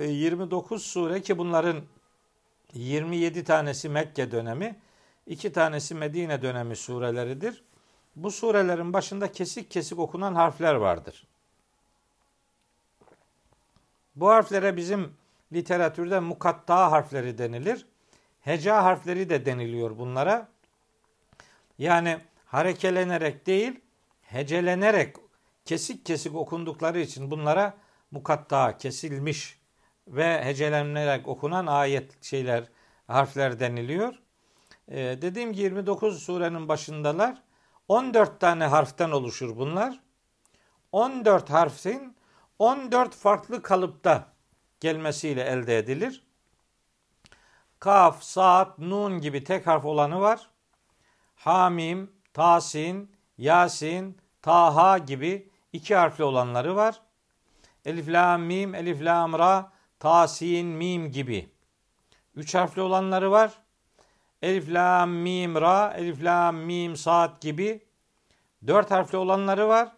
29 0.00 0.82
e, 0.82 0.84
sure 0.84 1.22
ki 1.22 1.38
bunların 1.38 1.82
27 2.74 3.44
tanesi 3.44 3.88
Mekke 3.88 4.30
dönemi, 4.30 4.80
2 5.26 5.52
tanesi 5.52 5.94
Medine 5.94 6.42
dönemi 6.42 6.76
sureleridir. 6.76 7.64
Bu 8.16 8.30
surelerin 8.30 8.92
başında 8.92 9.32
kesik 9.32 9.70
kesik 9.70 9.98
okunan 9.98 10.34
harfler 10.34 10.74
vardır. 10.74 11.26
Bu 14.20 14.28
harflere 14.28 14.76
bizim 14.76 15.12
literatürde 15.52 16.20
mukatta 16.20 16.92
harfleri 16.92 17.38
denilir. 17.38 17.86
Heca 18.40 18.84
harfleri 18.84 19.30
de 19.30 19.46
deniliyor 19.46 19.98
bunlara. 19.98 20.48
Yani 21.78 22.18
harekelenerek 22.46 23.46
değil, 23.46 23.80
hecelenerek 24.22 25.16
kesik 25.64 26.06
kesik 26.06 26.34
okundukları 26.34 27.00
için 27.00 27.30
bunlara 27.30 27.74
mukatta, 28.10 28.78
kesilmiş 28.78 29.58
ve 30.08 30.44
hecelenerek 30.44 31.28
okunan 31.28 31.66
ayet 31.66 32.24
şeyler, 32.24 32.64
harfler 33.06 33.60
deniliyor. 33.60 34.14
Ee, 34.88 35.18
dediğim 35.22 35.52
gibi 35.52 35.62
29 35.62 36.22
surenin 36.22 36.68
başındalar. 36.68 37.42
14 37.88 38.40
tane 38.40 38.64
harften 38.64 39.10
oluşur 39.10 39.56
bunlar. 39.56 40.00
14 40.92 41.50
harfin 41.50 42.17
14 42.58 43.14
farklı 43.14 43.62
kalıpta 43.62 44.32
gelmesiyle 44.80 45.42
elde 45.42 45.78
edilir. 45.78 46.22
Kaf, 47.78 48.22
Saat, 48.22 48.78
Nun 48.78 49.20
gibi 49.20 49.44
tek 49.44 49.66
harf 49.66 49.84
olanı 49.84 50.20
var. 50.20 50.50
Hamim, 51.36 52.12
Tasin, 52.34 53.12
Yasin, 53.38 54.18
Taha 54.42 54.98
gibi 54.98 55.50
iki 55.72 55.96
harfli 55.96 56.24
olanları 56.24 56.76
var. 56.76 57.00
Elif, 57.84 58.08
la, 58.08 58.38
mim, 58.38 58.74
elif, 58.74 59.02
la, 59.02 59.38
ra, 59.38 59.72
ta, 60.00 60.28
sin, 60.28 60.66
mim 60.66 61.12
gibi 61.12 61.50
Üç 62.34 62.54
harfli 62.54 62.82
olanları 62.82 63.30
var. 63.30 63.52
Elif, 64.42 64.68
la, 64.68 65.06
mim, 65.06 65.54
ra, 65.54 65.94
elif, 65.96 66.24
la, 66.24 66.52
mim, 66.52 66.96
saat 66.96 67.40
gibi. 67.40 67.86
Dört 68.66 68.90
harfli 68.90 69.18
olanları 69.18 69.68
var. 69.68 69.92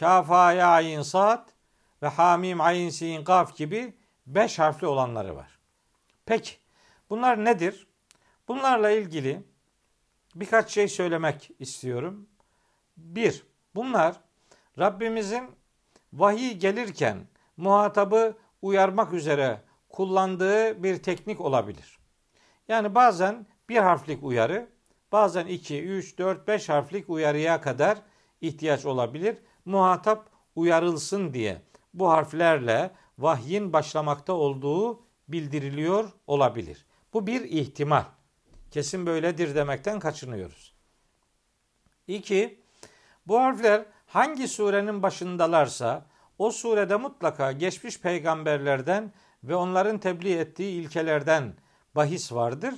Kaf, 0.00 0.28
ha, 0.28 0.52
ya, 0.52 0.68
ayin, 0.68 1.02
saat 1.02 1.59
ve 2.02 2.06
hamim, 2.06 2.60
ayin, 2.60 2.90
sin, 2.90 3.24
kaf 3.24 3.56
gibi 3.56 3.94
beş 4.26 4.58
harfli 4.58 4.86
olanları 4.86 5.36
var. 5.36 5.58
Peki 6.26 6.52
bunlar 7.10 7.44
nedir? 7.44 7.86
Bunlarla 8.48 8.90
ilgili 8.90 9.42
birkaç 10.34 10.70
şey 10.70 10.88
söylemek 10.88 11.50
istiyorum. 11.58 12.28
Bir, 12.96 13.46
bunlar 13.74 14.20
Rabbimizin 14.78 15.50
vahiy 16.12 16.52
gelirken 16.52 17.26
muhatabı 17.56 18.36
uyarmak 18.62 19.12
üzere 19.12 19.60
kullandığı 19.88 20.82
bir 20.82 21.02
teknik 21.02 21.40
olabilir. 21.40 21.98
Yani 22.68 22.94
bazen 22.94 23.46
bir 23.68 23.76
harflik 23.76 24.22
uyarı, 24.22 24.68
bazen 25.12 25.46
iki, 25.46 25.82
üç, 25.82 26.18
dört, 26.18 26.48
beş 26.48 26.68
harflik 26.68 27.10
uyarıya 27.10 27.60
kadar 27.60 27.98
ihtiyaç 28.40 28.86
olabilir. 28.86 29.38
Muhatap 29.64 30.28
uyarılsın 30.56 31.34
diye 31.34 31.62
bu 31.94 32.10
harflerle 32.10 32.90
vahyin 33.18 33.72
başlamakta 33.72 34.32
olduğu 34.32 35.02
bildiriliyor 35.28 36.12
olabilir. 36.26 36.86
Bu 37.12 37.26
bir 37.26 37.40
ihtimal. 37.40 38.04
Kesin 38.70 39.06
böyledir 39.06 39.54
demekten 39.54 39.98
kaçınıyoruz. 39.98 40.74
İki, 42.06 42.60
bu 43.26 43.38
harfler 43.38 43.84
hangi 44.06 44.48
surenin 44.48 45.02
başındalarsa 45.02 46.06
o 46.38 46.50
surede 46.50 46.96
mutlaka 46.96 47.52
geçmiş 47.52 48.00
peygamberlerden 48.00 49.12
ve 49.44 49.54
onların 49.54 49.98
tebliğ 49.98 50.38
ettiği 50.38 50.82
ilkelerden 50.82 51.54
bahis 51.94 52.32
vardır. 52.32 52.74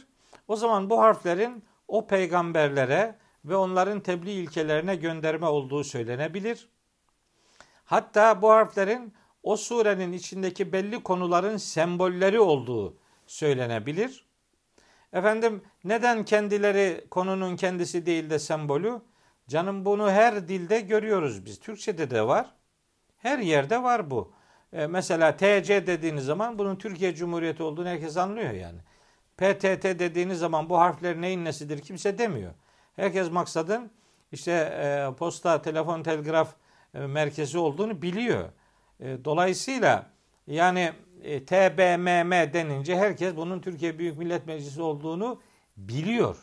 O 0.49 0.57
zaman 0.57 0.91
bu 0.91 1.01
harflerin 1.01 1.65
o 1.89 2.07
peygamberlere 2.07 3.19
ve 3.45 3.57
onların 3.57 4.01
tebliğ 4.01 4.33
ilkelerine 4.33 4.97
gönderme 4.97 5.47
olduğu 5.47 5.85
söylenebilir. 5.85 6.69
Hatta 7.85 8.43
bu 8.43 8.51
harflerin 8.51 9.15
o 9.43 9.57
surenin 9.57 10.13
içindeki 10.13 10.73
belli 10.73 11.03
konuların 11.03 11.57
sembolleri 11.57 12.41
olduğu 12.41 12.97
söylenebilir. 13.27 14.27
Efendim 15.13 15.63
neden 15.85 16.25
kendileri 16.25 17.07
konunun 17.11 17.57
kendisi 17.57 18.07
değil 18.07 18.31
de 18.31 18.39
sembolü? 18.39 19.01
Canım 19.49 19.85
bunu 19.85 20.11
her 20.11 20.49
dilde 20.49 20.81
görüyoruz 20.81 21.45
biz. 21.45 21.61
Türkçede 21.61 22.11
de 22.11 22.27
var. 22.27 22.55
Her 23.19 23.39
yerde 23.39 23.83
var 23.83 24.11
bu. 24.11 24.33
E, 24.73 24.87
mesela 24.87 25.37
TC 25.37 25.87
dediğiniz 25.87 26.25
zaman 26.25 26.59
bunun 26.59 26.77
Türkiye 26.77 27.15
Cumhuriyeti 27.15 27.63
olduğunu 27.63 27.89
herkes 27.89 28.17
anlıyor 28.17 28.51
yani. 28.51 28.79
PTT 29.37 29.85
dediğiniz 29.85 30.39
zaman 30.39 30.71
bu 30.71 30.79
harfler 30.79 31.21
neyin 31.21 31.45
nesidir 31.45 31.79
kimse 31.79 32.19
demiyor. 32.19 32.53
Herkes 32.97 33.31
maksadın 33.31 33.91
işte 34.33 34.53
e, 34.53 35.17
posta, 35.17 35.63
telefon, 35.63 36.03
telgraf 36.03 36.55
merkezi 36.99 37.59
olduğunu 37.59 38.03
biliyor. 38.03 38.49
E, 39.01 39.25
dolayısıyla 39.25 40.11
yani 40.47 40.93
e, 41.23 41.45
TBMM 41.45 42.53
denince 42.53 42.97
herkes 42.97 43.37
bunun 43.37 43.61
Türkiye 43.61 43.99
Büyük 43.99 44.19
Millet 44.19 44.47
Meclisi 44.47 44.83
olduğunu 44.83 45.41
biliyor. 45.77 46.37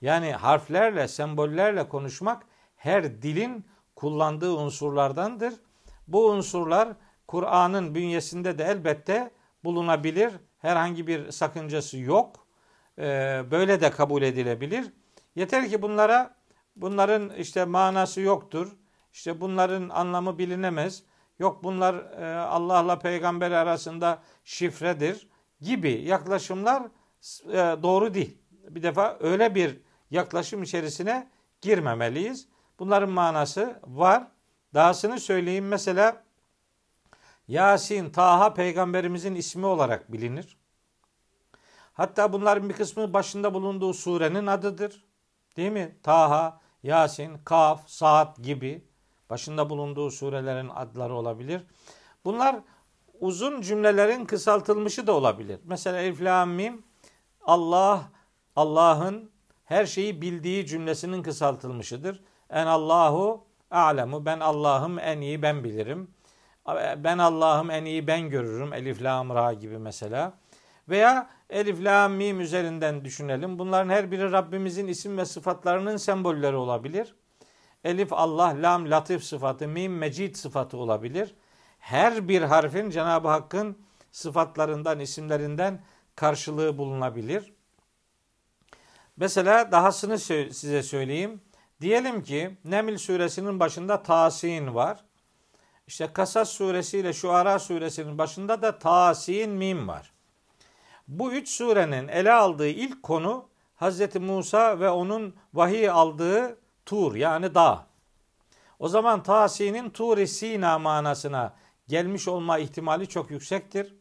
Yani 0.00 0.32
harflerle, 0.32 1.08
sembollerle 1.08 1.88
konuşmak 1.88 2.42
her 2.76 3.22
dilin 3.22 3.66
kullandığı 3.96 4.52
unsurlardandır. 4.52 5.54
Bu 6.08 6.30
unsurlar 6.30 6.88
Kur'an'ın 7.28 7.94
bünyesinde 7.94 8.58
de 8.58 8.64
elbette 8.64 9.30
bulunabilir. 9.64 10.32
Herhangi 10.58 11.06
bir 11.06 11.30
sakıncası 11.30 11.98
yok. 11.98 12.46
Böyle 13.50 13.80
de 13.80 13.90
kabul 13.90 14.22
edilebilir. 14.22 14.92
Yeter 15.34 15.68
ki 15.68 15.82
bunlara 15.82 16.34
bunların 16.76 17.30
işte 17.30 17.64
manası 17.64 18.20
yoktur. 18.20 18.76
İşte 19.12 19.40
bunların 19.40 19.88
anlamı 19.88 20.38
bilinemez. 20.38 21.02
Yok 21.38 21.64
bunlar 21.64 21.94
e, 21.94 22.36
Allah'la 22.36 22.98
peygamber 22.98 23.50
arasında 23.50 24.22
şifredir 24.44 25.28
gibi 25.60 25.90
yaklaşımlar 25.92 26.82
e, 27.48 27.56
doğru 27.82 28.14
değil. 28.14 28.38
Bir 28.50 28.82
defa 28.82 29.16
öyle 29.20 29.54
bir 29.54 29.80
yaklaşım 30.10 30.62
içerisine 30.62 31.30
girmemeliyiz. 31.60 32.48
Bunların 32.78 33.10
manası 33.10 33.80
var. 33.86 34.28
Dahasını 34.74 35.20
söyleyeyim 35.20 35.68
mesela 35.68 36.24
Yasin, 37.48 38.10
Taha 38.10 38.54
peygamberimizin 38.54 39.34
ismi 39.34 39.66
olarak 39.66 40.12
bilinir. 40.12 40.56
Hatta 41.92 42.32
bunların 42.32 42.68
bir 42.68 42.74
kısmı 42.74 43.12
başında 43.12 43.54
bulunduğu 43.54 43.94
surenin 43.94 44.46
adıdır. 44.46 45.04
Değil 45.56 45.72
mi? 45.72 45.98
Taha, 46.02 46.60
Yasin, 46.82 47.38
Kaf, 47.44 47.88
Saat 47.88 48.38
gibi 48.38 48.84
başında 49.32 49.70
bulunduğu 49.70 50.10
surelerin 50.10 50.68
adları 50.68 51.14
olabilir. 51.14 51.62
Bunlar 52.24 52.56
uzun 53.20 53.60
cümlelerin 53.60 54.24
kısaltılmışı 54.24 55.06
da 55.06 55.12
olabilir. 55.12 55.60
Mesela 55.64 55.98
Elif 55.98 56.22
Lam 56.22 56.50
Mim 56.50 56.82
Allah 57.40 58.02
Allah'ın 58.56 59.30
her 59.64 59.86
şeyi 59.86 60.22
bildiği 60.22 60.66
cümlesinin 60.66 61.22
kısaltılmışıdır. 61.22 62.22
En 62.50 62.66
Allahu 62.66 63.46
alemu 63.70 64.26
ben 64.26 64.40
Allah'ım 64.40 64.98
en 64.98 65.20
iyi 65.20 65.42
ben 65.42 65.64
bilirim. 65.64 66.10
Ben 66.96 67.18
Allah'ım 67.18 67.70
en 67.70 67.84
iyi 67.84 68.06
ben 68.06 68.30
görürüm. 68.30 68.72
Elif 68.72 69.02
Lam 69.02 69.30
Ra 69.30 69.52
gibi 69.52 69.78
mesela. 69.78 70.38
Veya 70.88 71.30
Elif 71.50 71.84
Lam 71.84 72.12
Mim 72.12 72.40
üzerinden 72.40 73.04
düşünelim. 73.04 73.58
Bunların 73.58 73.90
her 73.90 74.10
biri 74.10 74.32
Rabbimizin 74.32 74.86
isim 74.86 75.18
ve 75.18 75.24
sıfatlarının 75.24 75.96
sembolleri 75.96 76.56
olabilir. 76.56 77.14
Elif 77.84 78.12
Allah, 78.12 78.54
Lam 78.62 78.90
Latif 78.90 79.24
sıfatı, 79.24 79.68
Mim 79.68 79.98
Mecid 79.98 80.34
sıfatı 80.34 80.76
olabilir. 80.76 81.34
Her 81.78 82.28
bir 82.28 82.42
harfin 82.42 82.90
Cenab-ı 82.90 83.28
Hakk'ın 83.28 83.78
sıfatlarından, 84.12 85.00
isimlerinden 85.00 85.82
karşılığı 86.16 86.78
bulunabilir. 86.78 87.52
Mesela 89.16 89.72
dahasını 89.72 90.18
size 90.18 90.82
söyleyeyim. 90.82 91.40
Diyelim 91.80 92.22
ki 92.22 92.56
Neml 92.64 92.96
suresinin 92.96 93.60
başında 93.60 94.02
Tasin 94.02 94.74
var. 94.74 95.04
İşte 95.86 96.12
Kasas 96.12 96.48
suresi 96.48 96.98
ile 96.98 97.12
Şuara 97.12 97.58
suresinin 97.58 98.18
başında 98.18 98.62
da 98.62 98.78
Tasin 98.78 99.50
Mim 99.50 99.88
var. 99.88 100.12
Bu 101.08 101.32
üç 101.32 101.48
surenin 101.48 102.08
ele 102.08 102.32
aldığı 102.32 102.68
ilk 102.68 103.02
konu 103.02 103.48
Hz. 103.76 104.16
Musa 104.16 104.80
ve 104.80 104.90
onun 104.90 105.36
vahiy 105.54 105.90
aldığı 105.90 106.58
Tur 106.86 107.14
yani 107.14 107.54
dağ. 107.54 107.86
O 108.78 108.88
zaman 108.88 109.22
Tasin'in 109.22 109.90
Tur-i 109.90 110.28
Sina 110.28 110.78
manasına 110.78 111.54
gelmiş 111.88 112.28
olma 112.28 112.58
ihtimali 112.58 113.08
çok 113.08 113.30
yüksektir. 113.30 113.94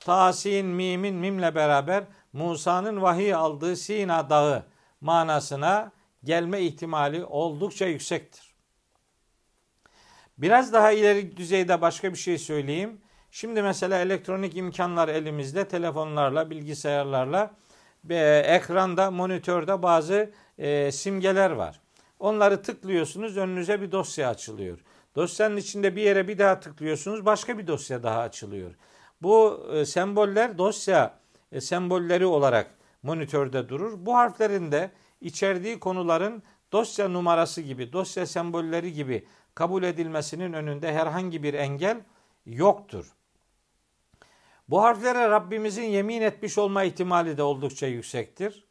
Tasin 0.00 0.66
mimin 0.66 1.14
mimle 1.14 1.54
beraber 1.54 2.04
Musa'nın 2.32 3.02
vahiy 3.02 3.34
aldığı 3.34 3.76
Sina 3.76 4.30
dağı 4.30 4.66
manasına 5.00 5.92
gelme 6.24 6.60
ihtimali 6.60 7.24
oldukça 7.24 7.86
yüksektir. 7.86 8.54
Biraz 10.38 10.72
daha 10.72 10.92
ileri 10.92 11.36
düzeyde 11.36 11.80
başka 11.80 12.12
bir 12.12 12.18
şey 12.18 12.38
söyleyeyim. 12.38 13.00
Şimdi 13.30 13.62
mesela 13.62 13.98
elektronik 13.98 14.56
imkanlar 14.56 15.08
elimizde 15.08 15.68
telefonlarla, 15.68 16.50
bilgisayarlarla 16.50 17.54
ekranda, 18.44 19.10
monitörde 19.10 19.82
bazı 19.82 20.32
e, 20.58 20.92
simgeler 20.92 21.50
var. 21.50 21.80
Onları 22.18 22.62
tıklıyorsunuz 22.62 23.36
önünüze 23.36 23.82
bir 23.82 23.92
dosya 23.92 24.28
açılıyor. 24.28 24.78
Dosyanın 25.16 25.56
içinde 25.56 25.96
bir 25.96 26.02
yere 26.02 26.28
bir 26.28 26.38
daha 26.38 26.60
tıklıyorsunuz 26.60 27.26
başka 27.26 27.58
bir 27.58 27.66
dosya 27.66 28.02
daha 28.02 28.20
açılıyor. 28.20 28.74
Bu 29.22 29.66
e, 29.72 29.84
semboller 29.86 30.58
dosya 30.58 31.18
e, 31.52 31.60
sembolleri 31.60 32.26
olarak 32.26 32.70
monitörde 33.02 33.68
durur. 33.68 34.06
Bu 34.06 34.14
harflerin 34.14 34.72
de 34.72 34.90
içerdiği 35.20 35.80
konuların 35.80 36.42
dosya 36.72 37.08
numarası 37.08 37.60
gibi, 37.60 37.92
dosya 37.92 38.26
sembolleri 38.26 38.92
gibi 38.92 39.26
kabul 39.54 39.82
edilmesinin 39.82 40.52
önünde 40.52 40.92
herhangi 40.92 41.42
bir 41.42 41.54
engel 41.54 42.00
yoktur. 42.46 43.12
Bu 44.68 44.82
harflere 44.82 45.30
Rabbimizin 45.30 45.84
yemin 45.84 46.22
etmiş 46.22 46.58
olma 46.58 46.82
ihtimali 46.82 47.36
de 47.36 47.42
oldukça 47.42 47.86
yüksektir. 47.86 48.64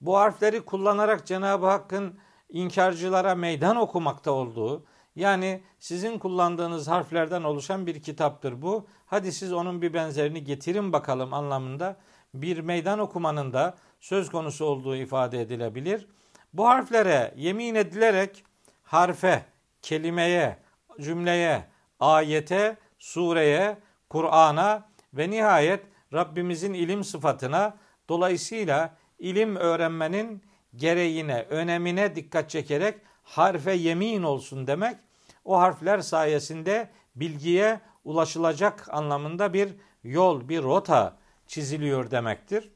Bu 0.00 0.16
harfleri 0.16 0.60
kullanarak 0.60 1.26
Cenab-ı 1.26 1.66
Hakk'ın 1.66 2.18
inkarcılara 2.50 3.34
meydan 3.34 3.76
okumakta 3.76 4.30
olduğu, 4.30 4.84
yani 5.16 5.62
sizin 5.78 6.18
kullandığınız 6.18 6.88
harflerden 6.88 7.42
oluşan 7.42 7.86
bir 7.86 8.02
kitaptır 8.02 8.62
bu. 8.62 8.86
Hadi 9.06 9.32
siz 9.32 9.52
onun 9.52 9.82
bir 9.82 9.94
benzerini 9.94 10.44
getirin 10.44 10.92
bakalım 10.92 11.34
anlamında 11.34 11.96
bir 12.34 12.58
meydan 12.58 12.98
okumanın 12.98 13.52
da 13.52 13.76
söz 14.00 14.30
konusu 14.30 14.64
olduğu 14.64 14.96
ifade 14.96 15.40
edilebilir. 15.40 16.06
Bu 16.52 16.68
harflere 16.68 17.34
yemin 17.36 17.74
edilerek 17.74 18.44
harfe, 18.82 19.44
kelimeye, 19.82 20.58
cümleye, 21.00 21.64
ayete, 22.00 22.76
sureye, 22.98 23.78
Kur'an'a 24.10 24.88
ve 25.14 25.30
nihayet 25.30 25.82
Rabbimizin 26.12 26.74
ilim 26.74 27.04
sıfatına, 27.04 27.76
Dolayısıyla 28.08 28.96
ilim 29.18 29.56
öğrenmenin 29.56 30.42
gereğine, 30.78 31.46
önemine 31.50 32.16
dikkat 32.16 32.50
çekerek 32.50 32.98
harfe 33.22 33.72
yemin 33.72 34.22
olsun 34.22 34.66
demek 34.66 34.96
o 35.44 35.58
harfler 35.58 35.98
sayesinde 36.00 36.90
bilgiye 37.16 37.80
ulaşılacak 38.04 38.88
anlamında 38.90 39.52
bir 39.52 39.74
yol, 40.04 40.48
bir 40.48 40.62
rota 40.62 41.16
çiziliyor 41.46 42.10
demektir. 42.10 42.70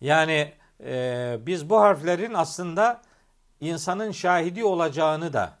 Yani 0.00 0.52
e, 0.80 1.36
biz 1.40 1.70
bu 1.70 1.80
harflerin 1.80 2.34
aslında 2.34 3.02
insanın 3.60 4.10
şahidi 4.10 4.64
olacağını 4.64 5.32
da 5.32 5.58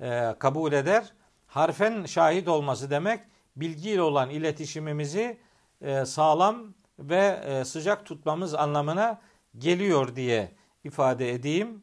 e, 0.00 0.34
kabul 0.38 0.72
eder. 0.72 1.12
Harfen 1.46 2.04
şahit 2.04 2.48
olması 2.48 2.90
demek 2.90 3.20
bilgiyle 3.56 4.02
olan 4.02 4.30
iletişimimizi 4.30 5.38
e, 5.80 6.04
sağlam 6.04 6.74
ve 6.98 7.40
e, 7.46 7.64
sıcak 7.64 8.06
tutmamız 8.06 8.54
anlamına 8.54 9.20
geliyor 9.58 10.16
diye 10.16 10.52
ifade 10.84 11.32
edeyim. 11.32 11.82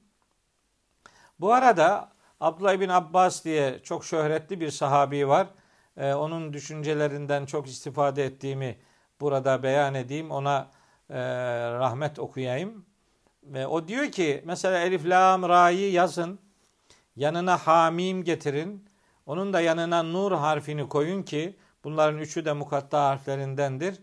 Bu 1.40 1.54
arada 1.54 2.14
Abdullah 2.40 2.80
bin 2.80 2.90
Abbas 2.90 3.46
diye 3.46 3.80
çok 3.84 4.06
şöhretli 4.06 4.60
bir 4.60 4.72
sahabi 4.72 5.28
var. 5.28 5.48
Ee, 5.98 6.14
onun 6.14 6.54
düşüncelerinden 6.54 7.46
çok 7.46 7.68
istifade 7.68 8.26
ettiğimi 8.26 8.78
burada 9.22 9.64
beyan 9.64 9.94
edeyim. 9.94 10.32
Ona 10.32 10.72
e, 11.10 11.20
rahmet 11.72 12.20
okuyayım. 12.20 12.86
Ve 13.44 13.68
o 13.68 13.88
diyor 13.88 14.12
ki 14.12 14.44
mesela 14.46 14.80
Elif 14.80 15.06
Lam 15.06 15.50
Ra'yı 15.50 15.92
yazın. 15.92 16.40
Yanına 17.16 17.58
Hamim 17.58 18.24
getirin. 18.24 18.90
Onun 19.26 19.54
da 19.54 19.62
yanına 19.62 20.04
Nur 20.04 20.32
harfini 20.32 20.90
koyun 20.90 21.24
ki 21.24 21.58
bunların 21.84 22.20
üçü 22.20 22.46
de 22.46 22.54
mukatta 22.54 23.10
harflerindendir. 23.10 24.00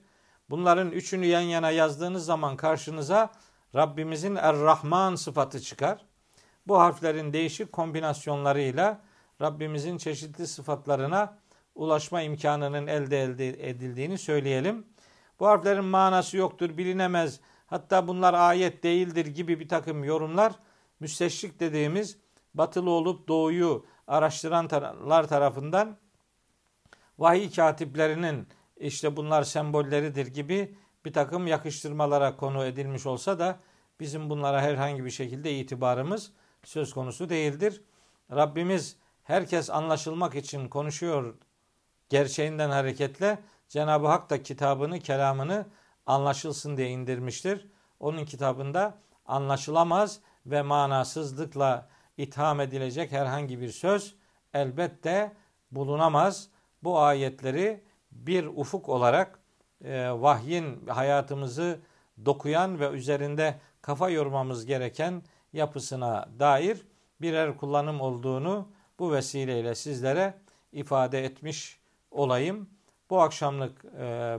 Bunların 0.50 0.90
üçünü 0.90 1.26
yan 1.26 1.40
yana 1.40 1.70
yazdığınız 1.70 2.24
zaman 2.24 2.56
karşınıza 2.56 3.30
Rabbimizin 3.74 4.34
Er-Rahman 4.36 5.14
sıfatı 5.14 5.60
çıkar. 5.60 6.06
Bu 6.66 6.78
harflerin 6.78 7.32
değişik 7.32 7.72
kombinasyonlarıyla 7.72 9.00
Rabbimizin 9.40 9.98
çeşitli 9.98 10.46
sıfatlarına 10.46 11.38
ulaşma 11.74 12.22
imkanının 12.22 12.86
elde 12.86 13.22
edildiğini 13.68 14.18
söyleyelim. 14.18 14.86
Bu 15.40 15.46
harflerin 15.46 15.84
manası 15.84 16.36
yoktur, 16.36 16.78
bilinemez, 16.78 17.40
hatta 17.66 18.08
bunlar 18.08 18.34
ayet 18.34 18.82
değildir 18.82 19.26
gibi 19.26 19.60
bir 19.60 19.68
takım 19.68 20.04
yorumlar 20.04 20.52
müsteşrik 21.00 21.60
dediğimiz 21.60 22.18
batılı 22.54 22.90
olup 22.90 23.28
doğuyu 23.28 23.86
araştıranlar 24.06 25.28
tarafından 25.28 25.96
vahiy 27.18 27.50
katiplerinin 27.50 28.48
işte 28.76 29.16
bunlar 29.16 29.42
sembolleridir 29.42 30.26
gibi 30.26 30.76
bir 31.04 31.12
takım 31.12 31.46
yakıştırmalara 31.46 32.36
konu 32.36 32.64
edilmiş 32.64 33.06
olsa 33.06 33.38
da 33.38 33.58
bizim 34.00 34.30
bunlara 34.30 34.62
herhangi 34.62 35.04
bir 35.04 35.10
şekilde 35.10 35.58
itibarımız 35.58 36.32
söz 36.64 36.94
konusu 36.94 37.28
değildir. 37.28 37.82
Rabbimiz 38.30 38.96
herkes 39.22 39.70
anlaşılmak 39.70 40.34
için 40.34 40.68
konuşuyor 40.68 41.34
gerçeğinden 42.08 42.70
hareketle 42.70 43.38
Cenab-ı 43.68 44.06
Hak 44.06 44.30
da 44.30 44.42
kitabını, 44.42 45.00
kelamını 45.00 45.66
anlaşılsın 46.06 46.76
diye 46.76 46.88
indirmiştir. 46.88 47.66
Onun 48.00 48.24
kitabında 48.24 48.98
anlaşılamaz 49.26 50.20
ve 50.46 50.62
manasızlıkla 50.62 51.88
itham 52.16 52.60
edilecek 52.60 53.12
herhangi 53.12 53.60
bir 53.60 53.68
söz 53.68 54.14
elbette 54.54 55.32
bulunamaz. 55.70 56.48
Bu 56.82 56.98
ayetleri 57.00 57.84
bir 58.12 58.46
ufuk 58.46 58.88
olarak 58.88 59.39
vahyin 60.22 60.86
hayatımızı 60.86 61.80
dokuyan 62.24 62.80
ve 62.80 62.88
üzerinde 62.88 63.60
kafa 63.82 64.10
yormamız 64.10 64.66
gereken 64.66 65.22
yapısına 65.52 66.28
dair 66.38 66.86
birer 67.20 67.56
kullanım 67.56 68.00
olduğunu 68.00 68.68
bu 68.98 69.12
vesileyle 69.12 69.74
sizlere 69.74 70.34
ifade 70.72 71.24
etmiş 71.24 71.80
olayım. 72.10 72.70
Bu 73.10 73.20
akşamlık 73.20 73.84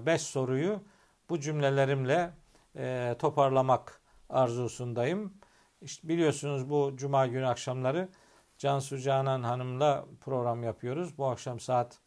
5 0.05 0.13
e, 0.13 0.17
soruyu 0.17 0.81
bu 1.29 1.39
cümlelerimle 1.39 2.33
e, 2.75 3.15
toparlamak 3.19 4.01
arzusundayım. 4.29 5.33
İşte 5.81 6.07
biliyorsunuz 6.07 6.69
bu 6.69 6.93
cuma 6.95 7.27
günü 7.27 7.47
akşamları 7.47 8.09
Cansu 8.57 8.99
Canan 8.99 9.43
Hanım'la 9.43 10.05
program 10.21 10.63
yapıyoruz. 10.63 11.17
Bu 11.17 11.25
akşam 11.25 11.59
saat 11.59 11.99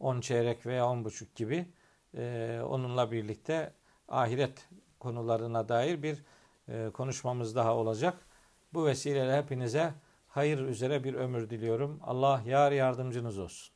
10 0.00 0.20
çeyrek 0.20 0.66
veya 0.66 0.88
10 0.88 1.04
buçuk 1.04 1.34
gibi 1.34 1.68
e, 2.16 2.60
onunla 2.68 3.12
birlikte 3.12 3.72
ahiret 4.08 4.68
konularına 4.98 5.68
dair 5.68 6.02
bir 6.02 6.24
e, 6.68 6.90
konuşmamız 6.90 7.56
daha 7.56 7.76
olacak. 7.76 8.14
Bu 8.74 8.86
vesileyle 8.86 9.36
hepinize 9.36 9.94
hayır 10.28 10.58
üzere 10.58 11.04
bir 11.04 11.14
ömür 11.14 11.50
diliyorum. 11.50 12.00
Allah 12.02 12.42
yar 12.46 12.72
yardımcınız 12.72 13.38
olsun. 13.38 13.71